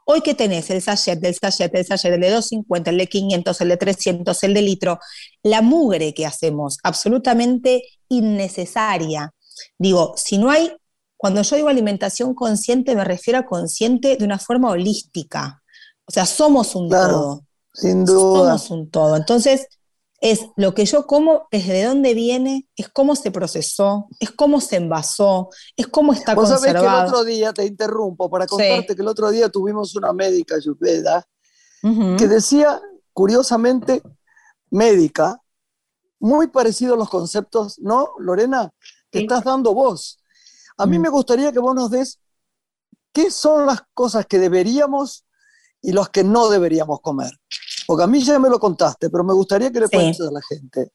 [0.04, 3.60] Hoy que tenés el sachet del sachet, el sachet, el de 250, el de 500,
[3.60, 4.98] el de 300, el de litro,
[5.42, 9.32] la mugre que hacemos, absolutamente innecesaria,
[9.78, 10.76] Digo, si no hay,
[11.16, 15.62] cuando yo digo alimentación consciente, me refiero a consciente de una forma holística.
[16.04, 17.44] O sea, somos un todo.
[17.72, 18.58] Sin duda.
[18.58, 19.16] Somos un todo.
[19.16, 19.66] Entonces,
[20.22, 24.60] es lo que yo como, es de dónde viene, es cómo se procesó, es cómo
[24.60, 26.86] se envasó, es cómo está ¿Vos conservado.
[26.86, 30.12] Sabés que el otro día, te interrumpo para contarte que el otro día tuvimos una
[30.12, 31.26] médica ayurveda
[31.82, 32.80] que decía,
[33.12, 34.00] curiosamente,
[34.70, 35.42] médica,
[36.20, 38.72] muy parecido a los conceptos, ¿no, Lorena?
[39.12, 40.18] Te estás dando vos.
[40.78, 41.02] A mí mm.
[41.02, 42.18] me gustaría que vos nos des
[43.12, 45.24] qué son las cosas que deberíamos
[45.82, 47.30] y las que no deberíamos comer.
[47.86, 50.40] Porque a mí ya me lo contaste, pero me gustaría que le cuentes a la
[50.48, 50.92] gente.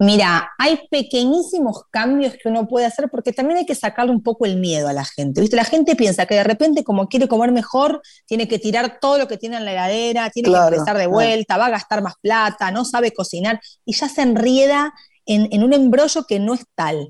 [0.00, 4.44] Mira, hay pequeñísimos cambios que uno puede hacer porque también hay que sacarle un poco
[4.44, 5.40] el miedo a la gente.
[5.40, 5.54] ¿Viste?
[5.54, 9.28] La gente piensa que de repente, como quiere comer mejor, tiene que tirar todo lo
[9.28, 12.72] que tiene en la heladera, tiene que empezar de vuelta, va a gastar más plata,
[12.72, 14.92] no sabe cocinar y ya se enrieda
[15.26, 17.08] en, un embrollo que no es tal.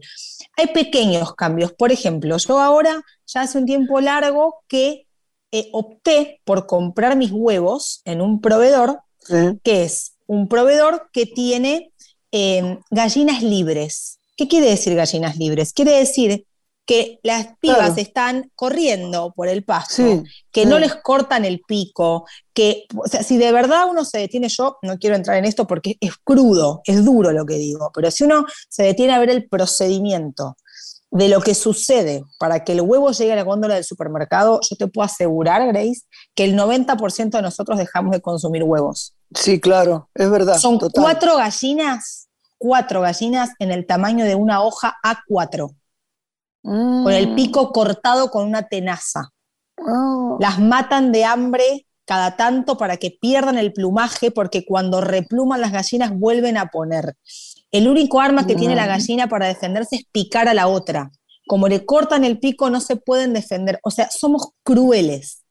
[0.57, 1.73] Hay pequeños cambios.
[1.73, 5.07] Por ejemplo, yo ahora, ya hace un tiempo largo, que
[5.53, 9.01] eh, opté por comprar mis huevos en un proveedor,
[9.63, 11.93] que es un proveedor que tiene
[12.37, 14.19] Em, gallinas libres.
[14.37, 15.73] ¿Qué quiere decir gallinas libres?
[15.73, 16.45] Quiere decir
[16.87, 22.85] que las pibas están corriendo por el pasto, que no les cortan el pico, que,
[22.97, 25.97] o sea, si de verdad uno se detiene, yo no quiero entrar en esto porque
[26.01, 29.49] es crudo, es duro lo que digo, pero si uno se detiene a ver el
[29.49, 30.57] procedimiento
[31.11, 34.77] de lo que sucede para que el huevo llegue a la góndola del supermercado, yo
[34.77, 36.03] te puedo asegurar, Grace,
[36.35, 39.15] que el 90% de nosotros dejamos de consumir huevos.
[39.35, 40.59] Sí, claro, es verdad.
[40.59, 42.25] Son cuatro gallinas
[42.65, 45.75] cuatro gallinas en el tamaño de una hoja A4,
[46.65, 47.35] con el mm.
[47.35, 49.31] pico cortado con una tenaza.
[49.77, 50.39] Oh.
[50.41, 55.73] Las matan de hambre cada tanto para que pierdan el plumaje, porque cuando repluman las
[55.73, 57.17] gallinas vuelven a poner.
[57.71, 61.11] El único arma que tiene la gallina para defenderse es picar a la otra.
[61.47, 63.81] Como le cortan el pico, no se pueden defender.
[63.83, 65.43] O sea, somos crueles.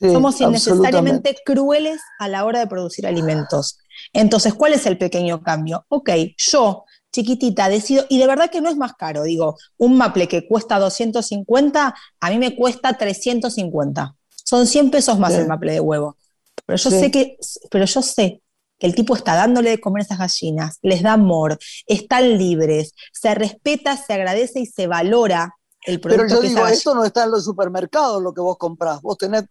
[0.00, 3.78] somos innecesariamente crueles a la hora de producir alimentos.
[4.12, 5.84] Entonces, ¿cuál es el pequeño cambio?
[5.88, 10.28] Ok, yo, chiquitita, decido, y de verdad que no es más caro, digo, un maple
[10.28, 14.14] que cuesta 250, a mí me cuesta 350.
[14.44, 16.16] Son 100 pesos más el maple de huevo.
[16.66, 17.36] Pero yo sé que,
[17.70, 18.42] pero yo sé
[18.78, 22.94] que el tipo está dándole de comer a esas gallinas, les da amor, están libres,
[23.12, 26.26] se respeta, se agradece y se valora el producto.
[26.28, 29.44] Pero yo digo, esto no está en los supermercados lo que vos comprás, vos tenés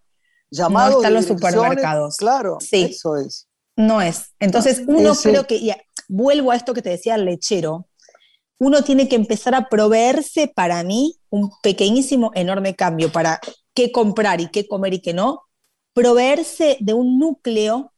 [0.49, 0.93] llamados.
[0.93, 2.17] No está en los supermercados.
[2.17, 2.87] Claro, sí.
[2.91, 3.48] eso es.
[3.79, 4.33] No es.
[4.41, 5.73] Entonces, uno creo que,
[6.09, 7.87] vuelvo a esto que te decía el lechero,
[8.59, 13.39] uno tiene que empezar a proveerse para mí un pequeñísimo, enorme cambio para
[13.73, 15.43] qué comprar y qué comer y qué no,
[15.93, 17.93] proveerse de un núcleo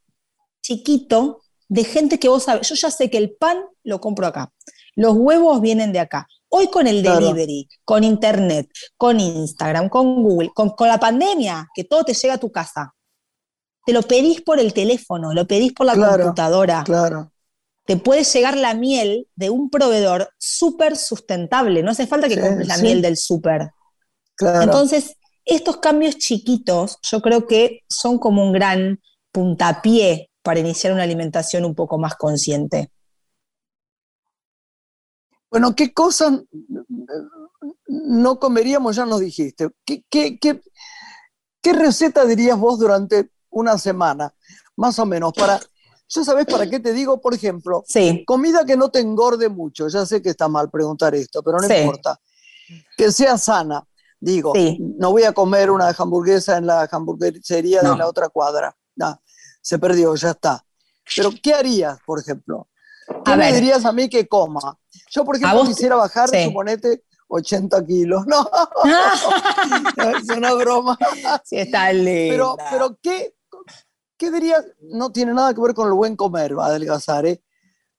[0.62, 4.54] chiquito de gente que vos sabes, yo ya sé que el pan lo compro acá,
[4.96, 6.28] los huevos vienen de acá.
[6.50, 11.86] Hoy con el delivery, con internet, con Instagram, con Google, con, con la pandemia, que
[11.86, 12.94] todo te llega a tu casa
[13.86, 16.84] te lo pedís por el teléfono, lo pedís por la computadora.
[16.84, 17.32] Claro.
[17.86, 21.82] Te puede llegar la miel de un proveedor súper sustentable.
[21.82, 23.72] No hace falta que compres la miel del súper.
[24.36, 24.62] Claro.
[24.62, 25.16] Entonces,
[25.46, 29.00] estos cambios chiquitos yo creo que son como un gran
[29.32, 32.92] puntapié para iniciar una alimentación un poco más consciente.
[35.50, 36.44] Bueno, ¿qué cosas
[37.88, 38.96] no comeríamos?
[38.96, 39.70] Ya nos dijiste.
[39.84, 44.34] ¿Qué, qué, qué receta dirías vos durante una semana,
[44.76, 45.60] más o menos, para...
[46.14, 47.22] ¿Ya sabes para qué te digo?
[47.22, 48.26] Por ejemplo, sí.
[48.28, 49.88] comida que no te engorde mucho.
[49.88, 52.20] Ya sé que está mal preguntar esto, pero no importa.
[52.98, 53.82] Que sea sana.
[54.20, 58.76] Digo, no voy a comer una hamburguesa en la hamburguesería de la otra cuadra.
[59.62, 60.64] Se perdió, ya está.
[61.16, 62.68] Pero, ¿qué harías, por ejemplo?
[63.26, 64.78] ¿Qué me dirías a mí que coma?
[65.10, 68.28] Yo, por ejemplo, quisiera bajar, suponete, 80 kilos.
[68.28, 68.50] No,
[70.18, 70.98] es una broma.
[71.44, 72.32] Sí, está lindo.
[72.32, 73.34] Pero, pero ¿qué,
[74.22, 74.64] ¿qué dirías?
[74.82, 77.42] No tiene nada que ver con el buen comer, va a adelgazar, ¿eh?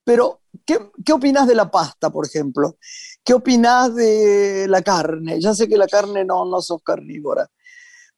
[0.05, 2.77] Pero, ¿qué, ¿qué opinas de la pasta, por ejemplo?
[3.25, 5.41] ¿Qué opinas de la carne?
[5.41, 7.51] Ya sé que la carne no, no sos carnívora,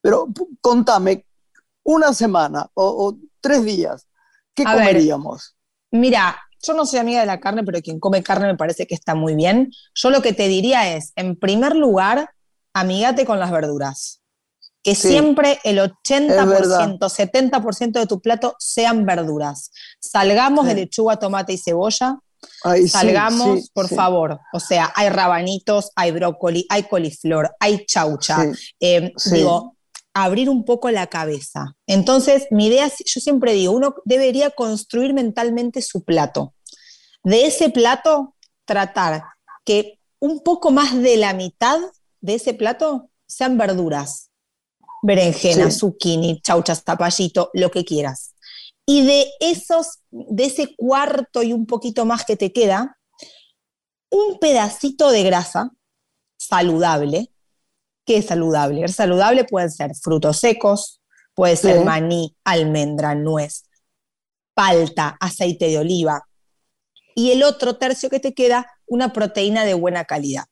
[0.02, 0.28] pero
[0.60, 1.24] contame,
[1.82, 4.06] una semana o, tres días,
[4.54, 5.56] ¿qué comeríamos?
[5.90, 8.94] mira, yo no soy amiga de la carne, pero quien come carne me parece que
[8.94, 9.70] está muy bien.
[9.94, 12.30] Yo lo que te diría es, en primer lugar,
[12.74, 14.23] amígate con las verduras
[14.84, 19.72] que siempre el 80%, 70% de tu plato sean verduras.
[19.98, 22.18] Salgamos de lechuga, tomate y cebolla.
[22.86, 24.38] Salgamos, por favor.
[24.52, 28.44] O sea, hay rabanitos, hay brócoli, hay coliflor, hay chaucha.
[28.78, 29.74] Eh, digo,
[30.12, 31.74] abrir un poco la cabeza.
[31.86, 36.52] Entonces, mi idea, yo siempre digo, uno debería construir mentalmente su plato.
[37.22, 38.34] De ese plato,
[38.66, 39.22] tratar
[39.64, 41.80] que un poco más de la mitad
[42.20, 44.30] de ese plato sean verduras
[45.04, 48.34] berenjena, zucchini, chauchas, tapallito, lo que quieras.
[48.86, 52.96] Y de esos, de ese cuarto y un poquito más que te queda,
[54.10, 55.70] un pedacito de grasa
[56.38, 57.30] saludable.
[58.06, 58.88] ¿Qué es saludable?
[58.88, 61.02] saludable pueden ser frutos secos,
[61.34, 63.64] puede ser maní, almendra, nuez,
[64.54, 66.26] palta, aceite de oliva.
[67.14, 70.44] Y el otro tercio que te queda, una proteína de buena calidad.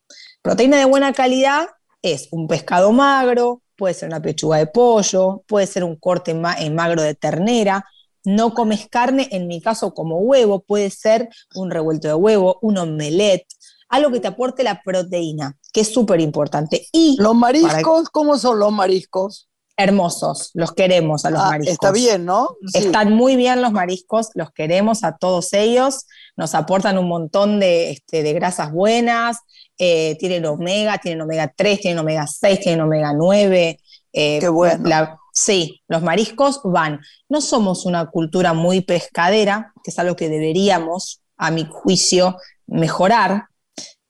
[0.43, 1.69] Proteína de buena calidad
[2.03, 7.03] es un pescado magro, puede ser una pechuga de pollo, puede ser un corte magro
[7.03, 7.85] de ternera.
[8.23, 12.79] No comes carne, en mi caso como huevo, puede ser un revuelto de huevo, un
[12.79, 13.49] omelette,
[13.89, 16.87] algo que te aporte la proteína, que es súper importante.
[16.93, 19.49] Y los mariscos, ¿cómo son los mariscos?
[19.75, 21.73] hermosos, los queremos a los ah, mariscos.
[21.73, 22.51] Está bien, ¿no?
[22.75, 26.07] Están muy bien los mariscos, los queremos a todos ellos,
[26.37, 29.39] nos aportan un montón de, este, de grasas buenas,
[29.85, 33.81] eh, tienen omega, tienen omega 3, tienen omega 6, tienen omega 9.
[34.13, 35.19] Eh, Qué bueno.
[35.33, 37.01] sí, los mariscos van.
[37.29, 42.37] No somos una cultura muy pescadera, que es algo que deberíamos, a mi juicio,
[42.69, 43.47] mejorar,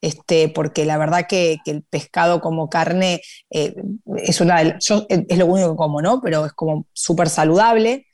[0.03, 3.75] este, porque la verdad que, el pescado como carne eh,
[4.19, 6.21] es una yo, es lo único que como, ¿no?
[6.21, 8.05] Pero es como súper saludable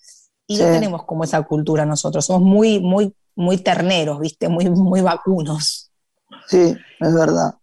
[0.46, 4.48] y no tenemos como esa cultura nosotros, somos muy, muy, muy terneros, ¿viste?
[4.48, 5.87] Muy, muy vacunos.
[6.48, 7.54] Sí, es verdad.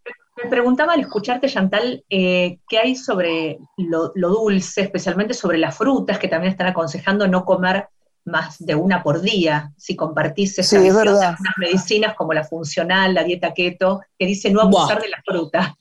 [0.41, 5.77] Me preguntaba al escucharte, Chantal, eh, qué hay sobre lo, lo, dulce, especialmente sobre las
[5.77, 7.88] frutas, que también están aconsejando no comer
[8.25, 13.23] más de una por día, si compartís esa sí, unas medicinas como la funcional, la
[13.23, 15.77] dieta keto, que dice no abusar de la fruta.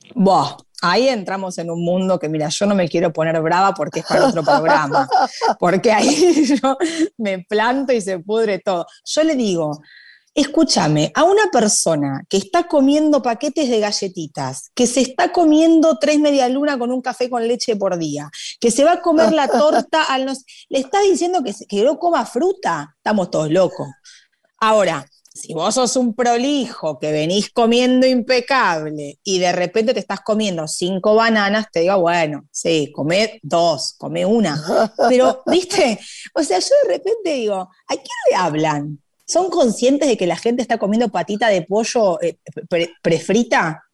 [0.83, 4.07] Ahí entramos en un mundo que, mira, yo no me quiero poner brava porque es
[4.07, 5.09] para otro programa,
[5.59, 6.77] porque ahí yo
[7.17, 8.87] me planto y se pudre todo.
[9.05, 9.81] Yo le digo,
[10.35, 16.19] Escúchame, a una persona que está comiendo paquetes de galletitas, que se está comiendo tres
[16.19, 19.47] media luna con un café con leche por día, que se va a comer la
[19.49, 20.27] torta al
[20.69, 22.95] ¿Le estás diciendo que, que no coma fruta?
[22.97, 23.87] Estamos todos locos.
[24.59, 30.21] Ahora, si vos sos un prolijo que venís comiendo impecable y de repente te estás
[30.21, 34.61] comiendo cinco bananas, te digo, bueno, sí, come dos, come una.
[35.09, 35.99] Pero, ¿viste?
[36.35, 39.04] O sea, yo de repente digo, ¿a quién le hablan?
[39.27, 42.39] ¿Son conscientes de que la gente está comiendo patita de pollo eh,
[43.03, 43.85] prefrita?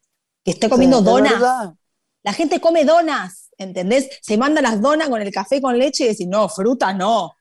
[0.43, 1.41] Que está comiendo donas.
[2.23, 4.09] La gente come donas, ¿entendés?
[4.21, 7.31] Se manda las donas con el café con leche y decís, no, fruta no.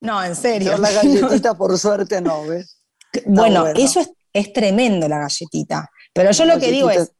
[0.00, 0.76] No, en serio.
[0.78, 2.78] la galletita, por suerte, no, ¿ves?
[3.26, 4.00] Bueno, eso
[4.32, 5.90] es, tremendo, la galletita.
[6.12, 7.12] Pero yo lo que digo es,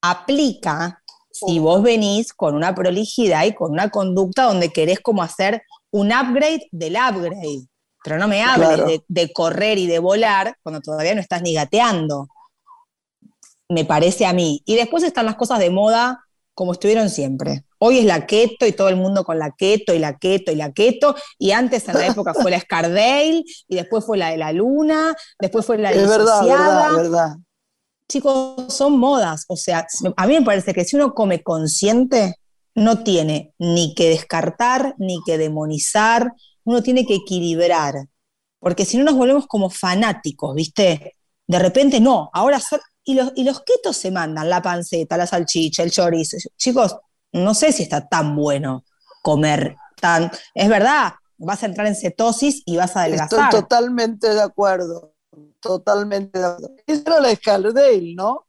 [0.00, 5.62] aplica si vos venís con una prolijidad y con una conducta donde querés como hacer
[5.90, 7.68] un upgrade del upgrade.
[8.04, 12.28] Pero no me hables de, correr y de volar cuando todavía no estás ni gateando.
[13.68, 14.62] Me parece a mí.
[14.64, 16.24] Y después están las cosas de moda
[16.54, 17.64] como estuvieron siempre.
[17.78, 20.56] Hoy es la keto y todo el mundo con la keto y la keto y
[20.56, 21.14] la keto.
[21.38, 25.14] Y antes en la época fue la Scardale y después fue la de la luna,
[25.40, 27.36] después fue la de Es verdad, verdad, verdad.
[28.08, 29.44] Chicos, son modas.
[29.48, 29.86] O sea,
[30.16, 32.36] a mí me parece que si uno come consciente,
[32.74, 36.32] no tiene ni que descartar, ni que demonizar,
[36.64, 37.94] uno tiene que equilibrar,
[38.58, 41.16] porque si no nos volvemos como fanáticos, ¿viste?
[41.46, 42.60] De repente no, ahora
[43.04, 46.36] y los, y los ketos se mandan la panceta, la salchicha, el chorizo.
[46.56, 46.96] Chicos,
[47.32, 48.84] no sé si está tan bueno
[49.22, 50.30] comer tan.
[50.54, 53.44] Es verdad, vas a entrar en cetosis y vas a adelgazar.
[53.44, 55.14] Estoy totalmente de acuerdo.
[55.60, 56.74] Totalmente de acuerdo.
[56.86, 58.46] Esa era la Scardale, ¿no?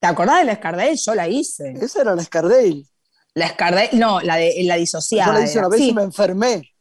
[0.00, 0.96] ¿Te acordás de la Scardale?
[0.96, 1.74] Yo la hice.
[1.80, 2.84] Esa era la Scardale.
[3.34, 5.32] La Scardale, no, la de la disociada.
[5.32, 6.73] Yo la hice una vez y me enfermé.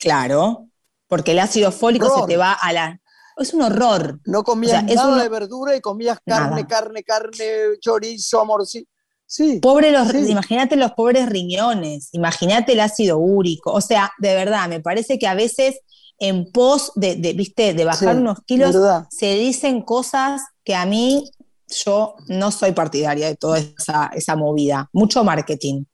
[0.00, 0.68] Claro,
[1.06, 3.00] porque el ácido fólico se te va a la...
[3.36, 4.18] Es un horror.
[4.24, 8.86] No comías nada de verdura y comías carne, carne, carne, chorizo, amor, sí.
[9.26, 13.72] Sí, Pobre los, imagínate los pobres riñones, imagínate el ácido úrico.
[13.72, 15.78] O sea, de verdad, me parece que a veces
[16.18, 18.76] en pos de, viste, de bajar unos kilos,
[19.10, 21.30] se dicen cosas que a mí
[21.68, 24.88] yo no soy partidaria de toda esa, esa movida.
[24.92, 25.84] Mucho marketing.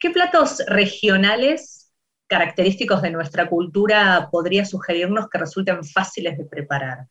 [0.00, 1.81] ¿Qué platos regionales
[2.32, 7.06] característicos de nuestra cultura podría sugerirnos que resulten fáciles de preparar?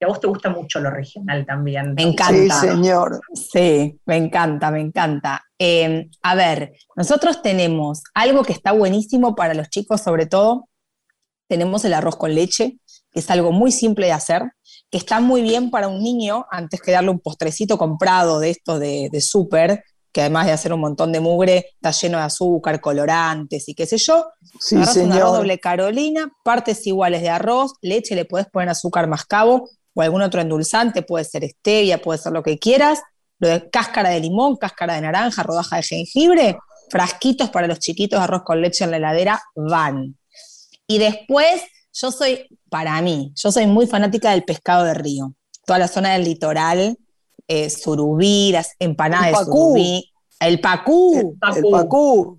[0.00, 1.92] Que a vos te gusta mucho lo regional también.
[1.92, 2.58] Me encanta.
[2.58, 3.20] Sí, señor.
[3.34, 5.44] Sí, me encanta, me encanta.
[5.58, 10.70] Em, a ver, nosotros tenemos algo que está buenísimo para los chicos, sobre todo.
[11.48, 12.78] Tenemos el arroz con leche,
[13.10, 14.42] que es algo muy simple de hacer,
[14.90, 18.78] que está muy bien para un niño antes que darle un postrecito comprado de esto
[18.78, 22.80] de, de súper, que además de hacer un montón de mugre, está lleno de azúcar,
[22.80, 24.26] colorantes y qué sé yo.
[24.60, 29.68] Sí, un arroz doble carolina, partes iguales de arroz, leche, le puedes poner azúcar mascabo
[29.94, 33.00] o algún otro endulzante, puede ser stevia, puede ser lo que quieras.
[33.38, 36.58] Lo de cáscara de limón, cáscara de naranja, rodaja de jengibre,
[36.90, 40.16] frasquitos para los chiquitos de arroz con leche en la heladera, van.
[40.86, 45.34] Y después, yo soy, para mí, yo soy muy fanática del pescado de río.
[45.66, 46.96] Toda la zona del litoral,
[47.46, 50.12] eh, surubí, empanadas de surubí.
[50.40, 51.36] El pacú.
[51.54, 52.38] El, pacú.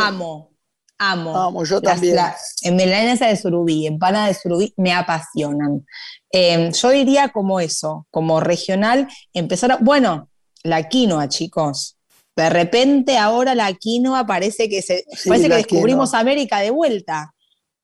[0.00, 0.50] Amo.
[0.98, 1.36] amo.
[1.36, 2.16] Amo, yo también.
[2.62, 5.84] en melanesa de surubí, empanada de surubí, me apasionan.
[6.30, 10.30] Em, yo diría como eso, como regional, empezar a, bueno,
[10.62, 11.96] la quinoa, chicos.
[12.36, 17.34] De repente ahora la quinoa parece que se, parece que descubrimos América de vuelta.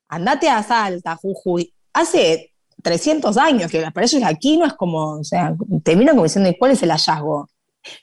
[0.07, 1.73] Andate a Salta, Jujuy.
[1.93, 2.53] Hace
[2.83, 6.71] 300 años que para ellos la quinoa es como, o sea, terminan como diciendo, ¿cuál
[6.71, 7.49] es el hallazgo?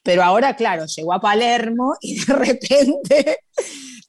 [0.02, 3.38] Pero ahora, claro, llegó a Palermo y de repente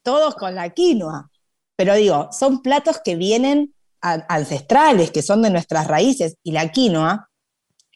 [0.04, 1.30] todos con la quinoa.
[1.76, 7.30] Pero digo, son platos que vienen ancestrales, que son de nuestras raíces, y la quinoa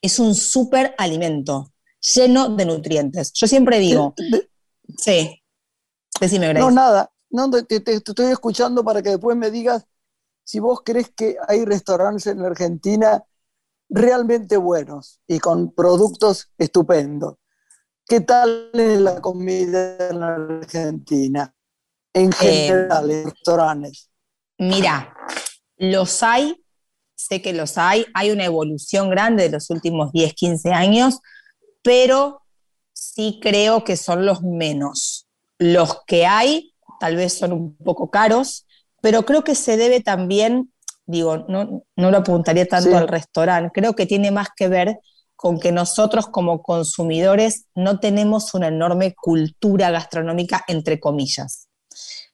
[0.01, 3.31] es un súper alimento lleno de nutrientes.
[3.33, 4.15] Yo siempre digo,
[4.97, 5.41] sí,
[6.19, 6.61] decime, Grace.
[6.61, 9.85] No, nada, no, te, te, estoy escuchando para que después me digas
[10.49, 13.23] si vos crees que hay restaurantes en la Argentina
[13.87, 17.35] realmente buenos y con productos estupendos.
[18.07, 21.53] ¿Qué tal es la comida en la Argentina?
[22.11, 24.09] En eh, general, en restaurantes.
[24.57, 25.15] Mira,
[25.77, 26.65] los hay,
[27.13, 31.19] sé que los hay, hay una evolución grande de los últimos 10, 15 años,
[31.83, 32.41] pero
[32.91, 35.27] sí creo que son los menos.
[35.59, 38.65] Los que hay tal vez son un poco caros,
[39.01, 40.71] pero creo que se debe también,
[41.05, 44.99] digo, no, no lo apuntaría tanto al restaurante, creo que tiene más que ver
[45.35, 51.69] con que nosotros como consumidores no tenemos una enorme cultura gastronómica, entre comillas.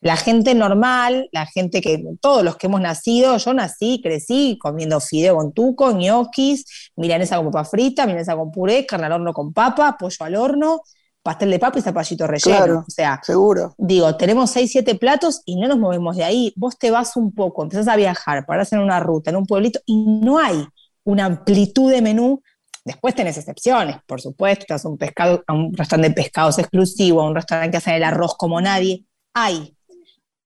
[0.02, 5.00] La gente normal, la gente que, todos los que hemos nacido, yo nací, crecí comiendo
[5.00, 9.54] fideo con tuco, ñoquis, milanesa con papa frita, milanesa con puré, carne al horno con
[9.54, 10.82] papa, pollo al horno,
[11.26, 12.56] pastel de papa y zapallito relleno.
[12.56, 13.74] Claro, o sea, seguro.
[13.80, 16.54] Digo, tenemos 6, 7 platos y no nos movemos de ahí.
[16.56, 19.80] Vos te vas un poco, empezás a viajar, para hacer una ruta en un pueblito
[19.88, 20.64] y no hay
[21.04, 22.44] una amplitud de menú.
[22.86, 27.28] Después tenés excepciones, por supuesto, estás un, pescado, a un restaurante de pescados exclusivo, a
[27.28, 29.06] un restaurante que hace el arroz como nadie.
[29.34, 29.76] Hay.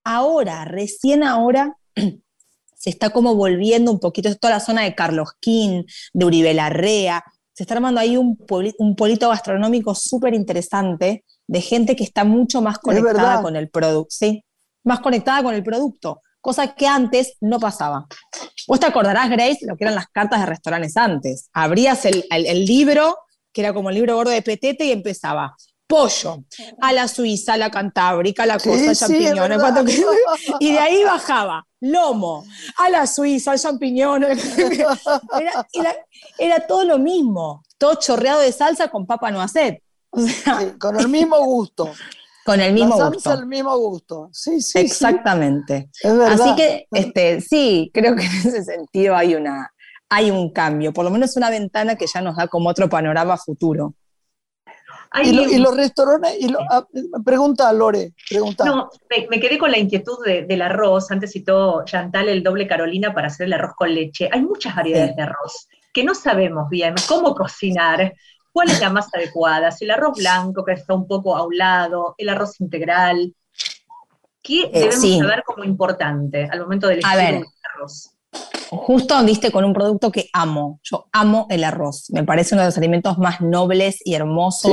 [0.06, 1.76] Ahora, recién ahora,
[2.74, 6.54] se está como volviendo un poquito, es toda la zona de Carlos Quín, de Uribe
[6.54, 7.22] Larrea,
[7.60, 8.38] se está armando ahí un,
[8.78, 14.08] un polito gastronómico súper interesante de gente que está mucho más conectada con el producto,
[14.12, 14.46] ¿sí?
[14.86, 18.08] Más conectada con el producto, cosa que antes no pasaba.
[18.66, 21.50] Vos te acordarás, Grace, lo que eran las cartas de restaurantes antes.
[21.52, 23.18] Abrías el, libro,
[23.52, 25.54] que era como el libro gordo de Petete, y empezaba
[25.90, 26.44] pollo,
[26.80, 29.60] a la suiza, a la cantábrica, a la costa, champiñones,
[30.60, 32.46] y de ahí bajaba lomo,
[32.78, 34.24] a la suiza, al champiñón,
[36.38, 39.82] era, todo lo mismo, todo chorreado de salsa con papa no hacer.
[40.78, 41.92] con el mismo gusto.
[42.46, 44.30] Con el mismo la salsa el mismo gusto.
[44.32, 44.80] Sí, sí.
[44.80, 45.92] Exactamente.
[46.04, 49.72] Así que este, sí, creo que en ese sentido hay una,
[50.10, 53.38] hay un cambio, por lo menos una ventana que ya nos da como otro panorama
[53.38, 53.94] futuro.
[55.24, 56.86] Y, los restaurantes, y ah,
[57.26, 58.64] pregunta Lore, pregunta.
[58.64, 61.10] No, me, quedé con la inquietud del arroz.
[61.10, 64.30] Antes citó Chantal el doble Carolina para hacer el arroz con leche.
[64.32, 68.14] Hay muchas variedades de arroz que no sabemos bien cómo cocinar,
[68.52, 71.58] cuál es la más adecuada, si el arroz blanco que está un poco a un
[71.58, 73.34] lado, el arroz integral.
[74.44, 78.12] ¿Qué eh, debemos saber como importante al momento del elegir el arroz?
[78.72, 80.80] Justo viste con un producto que amo.
[80.84, 82.10] Yo amo el arroz.
[82.12, 84.72] Me parece uno de los alimentos más nobles y hermosos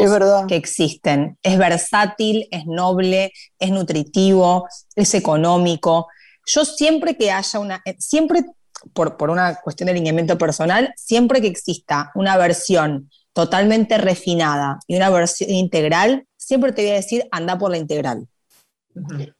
[0.48, 1.38] que existen.
[1.42, 6.08] Es versátil, es noble, es nutritivo, es económico.
[6.44, 8.44] Yo siempre que haya una, eh, siempre
[8.92, 14.96] por, por una cuestión de alineamiento personal, siempre que exista una versión totalmente refinada y
[14.96, 18.28] una versión integral, siempre te voy a decir, anda por la integral.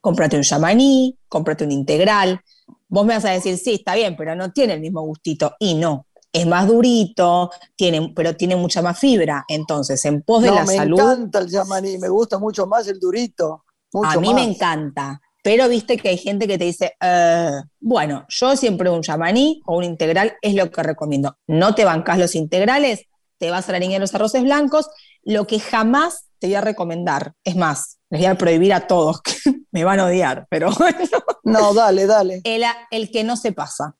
[0.01, 2.41] Cómprate un yamaní, cómprate un integral,
[2.89, 5.55] Vos me vas a decir, sí, está bien, pero no tiene el mismo gustito.
[5.59, 9.45] Y no, es más durito, tiene, pero tiene mucha más fibra.
[9.47, 10.97] Entonces, en pos de la salud.
[10.97, 13.63] Me encanta el yamaní, me gusta mucho más el durito.
[14.03, 15.21] a mí me encanta.
[15.43, 19.77] Pero viste que hay gente que te dice, eh, bueno, yo siempre un yamaní o
[19.77, 21.37] un integral es lo que recomiendo.
[21.47, 23.05] No te bancas los integrales,
[23.37, 24.89] te vas a la línea de los arroces blancos.
[25.23, 29.21] Lo que jamás te voy a recomendar, es más, les voy a prohibir a todos,
[29.21, 29.33] que
[29.71, 30.97] me van a odiar, pero bueno.
[31.43, 32.41] No, dale, dale.
[32.43, 33.95] El, el que no se pasa.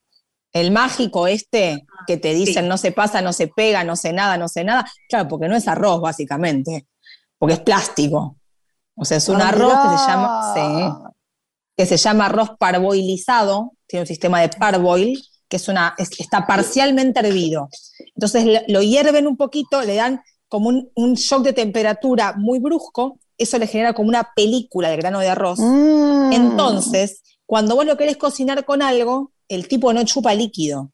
[0.53, 4.37] El mágico este que te dicen no se pasa, no se pega, no sé nada,
[4.37, 4.89] no sé nada.
[5.09, 6.87] Claro, porque no es arroz, básicamente.
[7.37, 8.37] Porque es plástico.
[8.95, 11.13] O sea, es un ah, arroz que se llama.
[11.75, 13.73] que se llama arroz parboilizado.
[13.85, 17.69] Tiene un sistema de parboil, que es una, está parcialmente hervido.
[18.15, 23.57] Entonces lo hierven un poquito, le dan como un, shock de temperatura muy brusco, eso
[23.57, 25.59] le genera como una película de grano de arroz.
[25.59, 26.33] Mm.
[26.33, 30.91] Entonces, cuando vos lo querés cocinar con algo, el tipo no chupa líquido.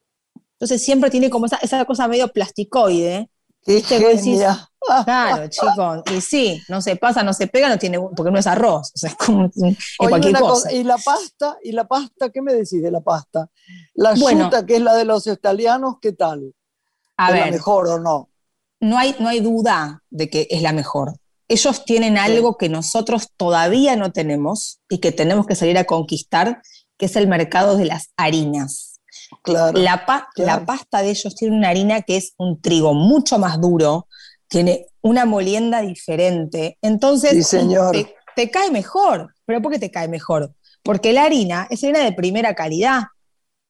[0.54, 3.30] Entonces siempre tiene como esa, esa cosa medio plasticoide
[3.66, 4.70] Qué genia.
[5.06, 8.48] Claro, chicos, y sí, no se pasa, no se pega, no tiene, porque no es
[8.48, 9.50] arroz, o sea, es como
[9.98, 10.72] cualquier cosa.
[10.74, 13.50] Y la pasta, y la pasta, ¿qué me decís de la pasta?
[13.94, 16.54] La bueno, que es la de los italianos, ¿qué tal?
[17.16, 18.30] A ¿Es ver, la mejor o no?
[18.82, 21.14] No hay, no hay duda de que es la mejor.
[21.48, 26.62] Ellos tienen algo que nosotros todavía no tenemos y que tenemos que salir a conquistar,
[26.98, 29.02] que es el mercado de las harinas.
[29.42, 33.60] Claro, la, la pasta de ellos tiene una harina que es un trigo mucho más
[33.60, 34.08] duro,
[34.48, 36.78] tiene una molienda diferente.
[36.82, 37.34] Entonces,
[38.36, 39.34] Te, cae mejor.
[39.46, 40.54] ¿Pero por qué te cae mejor?
[40.82, 43.04] Porque la harina es harina de primera calidad.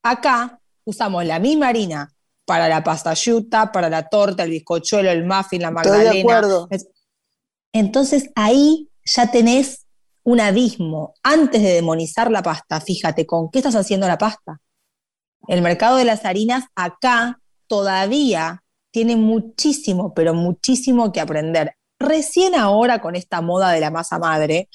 [0.04, 2.14] Acá usamos la misma harina
[2.46, 6.04] para la pasta yuta, para la torta, el bizcochuelo, el muffin, la magdalena.
[6.04, 6.68] Estoy de acuerdo.
[7.74, 9.88] Entonces ahí ya tenés
[10.24, 11.14] un abismo.
[11.24, 14.60] Antes de demonizar la pasta, fíjate, ¿con qué estás haciendo la pasta?
[15.48, 21.76] El mercado de las harinas acá todavía tiene muchísimo, pero muchísimo que aprender.
[22.00, 24.70] Recién ahora con esta moda de la masa madre,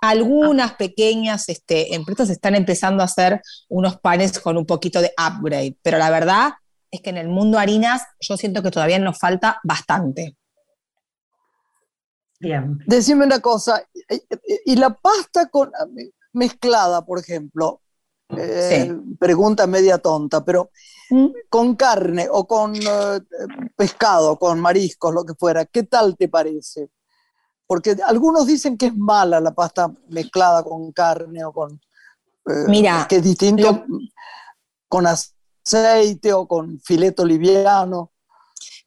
[0.00, 5.76] algunas pequeñas este, empresas están empezando a hacer unos panes con un poquito de upgrade,
[5.82, 6.52] pero la verdad
[6.90, 10.36] es que en el mundo harinas yo siento que todavía nos falta bastante.
[12.42, 12.78] Bien.
[12.86, 13.86] Decime una cosa,
[14.66, 15.70] y la pasta con,
[16.32, 17.80] mezclada, por ejemplo,
[18.36, 20.70] eh, pregunta media tonta, pero
[21.10, 21.26] ¿Mm?
[21.48, 23.20] con carne o con eh,
[23.76, 26.90] pescado, con mariscos, lo que fuera, ¿qué tal te parece?
[27.66, 31.80] Porque algunos dicen que es mala la pasta mezclada con carne o con...
[32.46, 33.84] Eh, Mira, que es distinto
[34.88, 38.11] con aceite o con fileto liviano.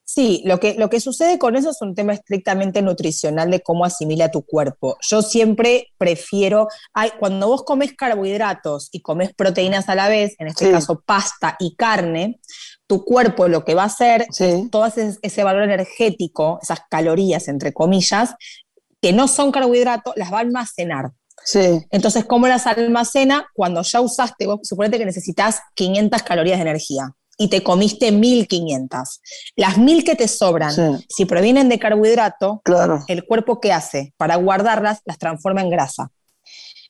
[0.08, 3.86] Sí, lo que, lo que sucede con eso es un tema estrictamente nutricional de cómo
[3.86, 4.98] asimila tu cuerpo.
[5.02, 6.68] Yo siempre prefiero,
[7.20, 11.76] cuando vos comes carbohidratos y comes proteínas a la vez, en este caso pasta y
[11.76, 12.40] carne,
[12.86, 14.28] tu cuerpo lo que va a hacer,
[14.72, 18.36] todo ese, valor energético, esas calorías, entre comillas,
[19.02, 21.14] que no son carbohidratos, las va a almacenar.
[21.44, 21.82] Sí.
[21.90, 23.48] Entonces, ¿cómo las almacena?
[23.56, 29.22] Cuando ya usaste, vos suponete que necesitas 500 calorías de energía y te comiste 1500.
[29.56, 32.62] Las 1000 que te sobran, si provienen de carbohidrato,
[33.08, 34.14] el cuerpo ¿qué hace?
[34.18, 36.12] Para guardarlas, las transforma en grasa.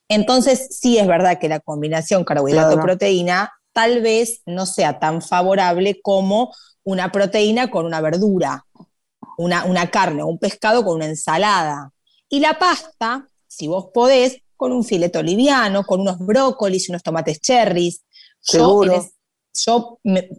[0.08, 6.54] Entonces, sí es verdad que la combinación carbohidrato-proteína tal vez no sea tan favorable como
[6.84, 8.66] una proteína con una verdura,
[9.38, 11.92] una, una carne o un pescado con una ensalada.
[12.30, 17.42] Y la pasta, si vos podés, con un fileto liviano, con unos brócolis, unos tomates
[17.42, 18.04] cherries.
[18.40, 19.15] Seguro yo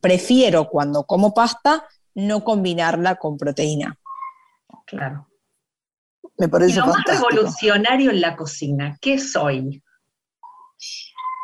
[0.01, 3.99] prefiero cuando como pasta no combinarla con proteína.
[4.87, 5.29] Claro.
[6.39, 9.83] Me parece y lo más revolucionario en la cocina, ¿qué soy?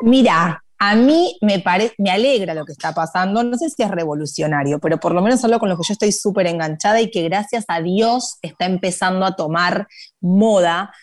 [0.01, 1.63] Mira, a mí me,
[1.97, 5.43] me alegra lo que está pasando, no sé si es revolucionario, pero por lo menos
[5.45, 9.25] algo con lo que yo estoy súper enganchada y que gracias a Dios está empezando
[9.25, 9.87] a tomar
[10.19, 10.93] moda,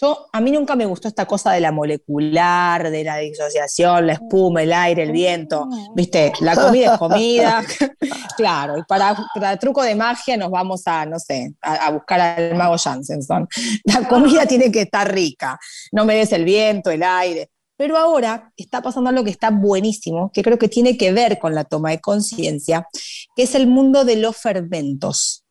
[0.00, 4.14] yo, a mí nunca me gustó esta cosa de la molecular, de la disociación, la
[4.14, 5.68] espuma, el aire, el viento.
[5.94, 7.62] Viste, la comida es comida.
[8.36, 12.54] claro, y para, para, truco de magia nos vamos a, no sé, a, buscar al
[12.54, 13.46] mago Jansenson.
[13.84, 15.58] La comida tiene que estar rica.
[15.92, 17.50] No me des el viento, el aire.
[17.76, 21.54] Pero ahora está pasando algo que está buenísimo, que creo que tiene que ver con
[21.54, 22.86] la toma de conciencia,
[23.34, 25.44] que es el mundo de los fermentos,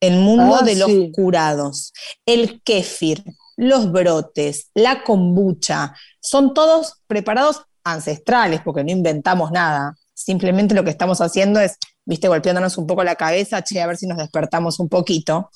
[0.00, 1.92] el mundo ah, de los curados,
[2.24, 3.24] el kéfir
[3.56, 9.96] los brotes, la kombucha, son todos preparados ancestrales, porque no inventamos nada.
[10.14, 13.96] Simplemente lo que estamos haciendo es, viste, golpeándonos un poco la cabeza, che, a ver
[13.96, 15.50] si nos despertamos un poquito.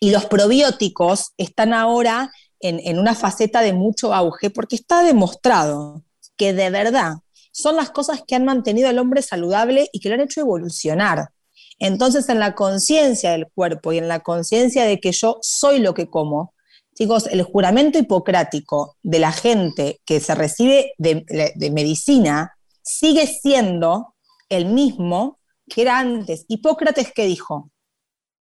[0.00, 6.04] Y los probióticos están ahora en, en una faceta de mucho auge porque está demostrado
[6.36, 7.14] que de verdad
[7.52, 11.30] son las cosas que han mantenido al hombre saludable y que lo han hecho evolucionar.
[11.78, 15.94] Entonces, en la conciencia del cuerpo y en la conciencia de que yo soy lo
[15.94, 16.53] que como,
[16.94, 21.24] Chicos, el juramento hipocrático de la gente que se recibe de,
[21.72, 24.14] medicina sigue siendo
[24.48, 26.44] el mismo que era antes.
[26.48, 27.70] Hipócrates que dijo,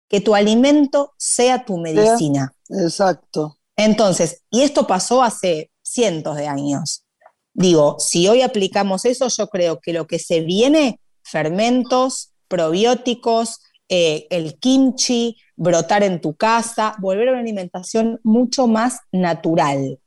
[0.09, 2.53] que tu alimento sea tu medicina.
[2.69, 3.59] Exacto.
[3.77, 7.05] Entonces, y esto pasó hace cientos de años.
[7.53, 14.27] Digo, si hoy aplicamos eso, yo creo que lo que se viene, fermentos, probióticos, eh,
[14.31, 20.01] el kimchi, brotar en tu casa, volver a una alimentación mucho más natural.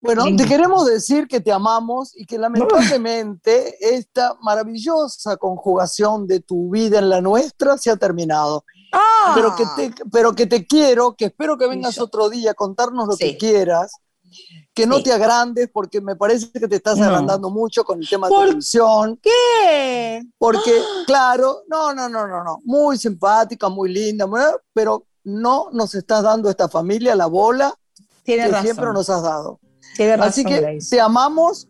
[0.00, 6.70] Bueno, te queremos decir que te amamos y que lamentablemente esta maravillosa conjugación de tu
[6.70, 8.66] vida en la nuestra se ha terminado.
[8.92, 9.32] Ah.
[9.34, 13.08] Pero, que te, pero que te quiero, que espero que vengas otro día a contarnos
[13.08, 13.92] lo que quieras
[14.74, 18.28] que no te agrandes porque me parece que te estás agrandando mucho con el tema
[18.28, 19.20] de televisión.
[19.22, 20.22] ¿Qué?
[20.36, 20.72] Porque,
[21.06, 24.26] claro, no, no, no, no, no, muy simpática, muy linda,
[24.72, 27.72] pero no nos estás dando esta familia la bola
[28.24, 29.60] que siempre nos has dado.
[30.18, 31.68] Así que te amamos,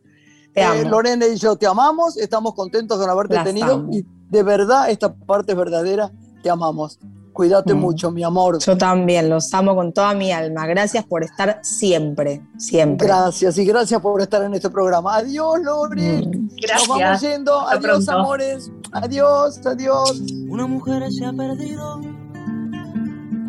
[0.54, 5.14] eh, Lorena y yo te amamos, estamos contentos de haberte tenido y de verdad esta
[5.14, 6.10] parte es verdadera,
[6.42, 6.98] te amamos.
[7.34, 7.78] Cuídate mm.
[7.80, 8.60] mucho, mi amor.
[8.60, 10.68] Yo también, los amo con toda mi alma.
[10.68, 13.08] Gracias por estar siempre, siempre.
[13.08, 15.16] Gracias y gracias por estar en este programa.
[15.16, 16.22] Adiós, Lore.
[16.22, 16.48] Mm.
[16.62, 16.88] Gracias.
[16.88, 17.60] Nos vamos yendo.
[17.60, 18.70] adiós, amores.
[18.92, 20.22] Adiós, adiós.
[20.48, 22.00] Una mujer se ha perdido.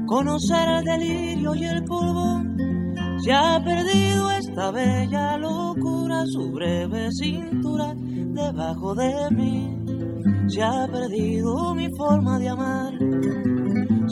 [0.08, 2.42] Conocer el delirio y el polvo.
[3.24, 9.78] Se ha perdido esta bella locura, su breve cintura debajo de mí.
[10.48, 12.94] Se ha perdido mi forma de amar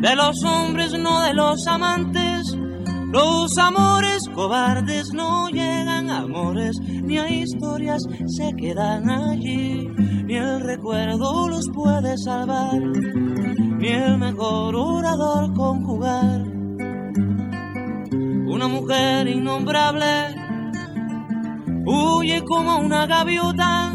[0.00, 2.56] de los hombres, no de los amantes.
[3.12, 9.88] Los amores cobardes no llegan a amores, ni a historias se quedan allí,
[10.24, 16.42] ni el recuerdo los puede salvar, ni el mejor orador conjugar.
[18.48, 20.34] Una mujer innombrable
[21.86, 23.94] huye como una gaviota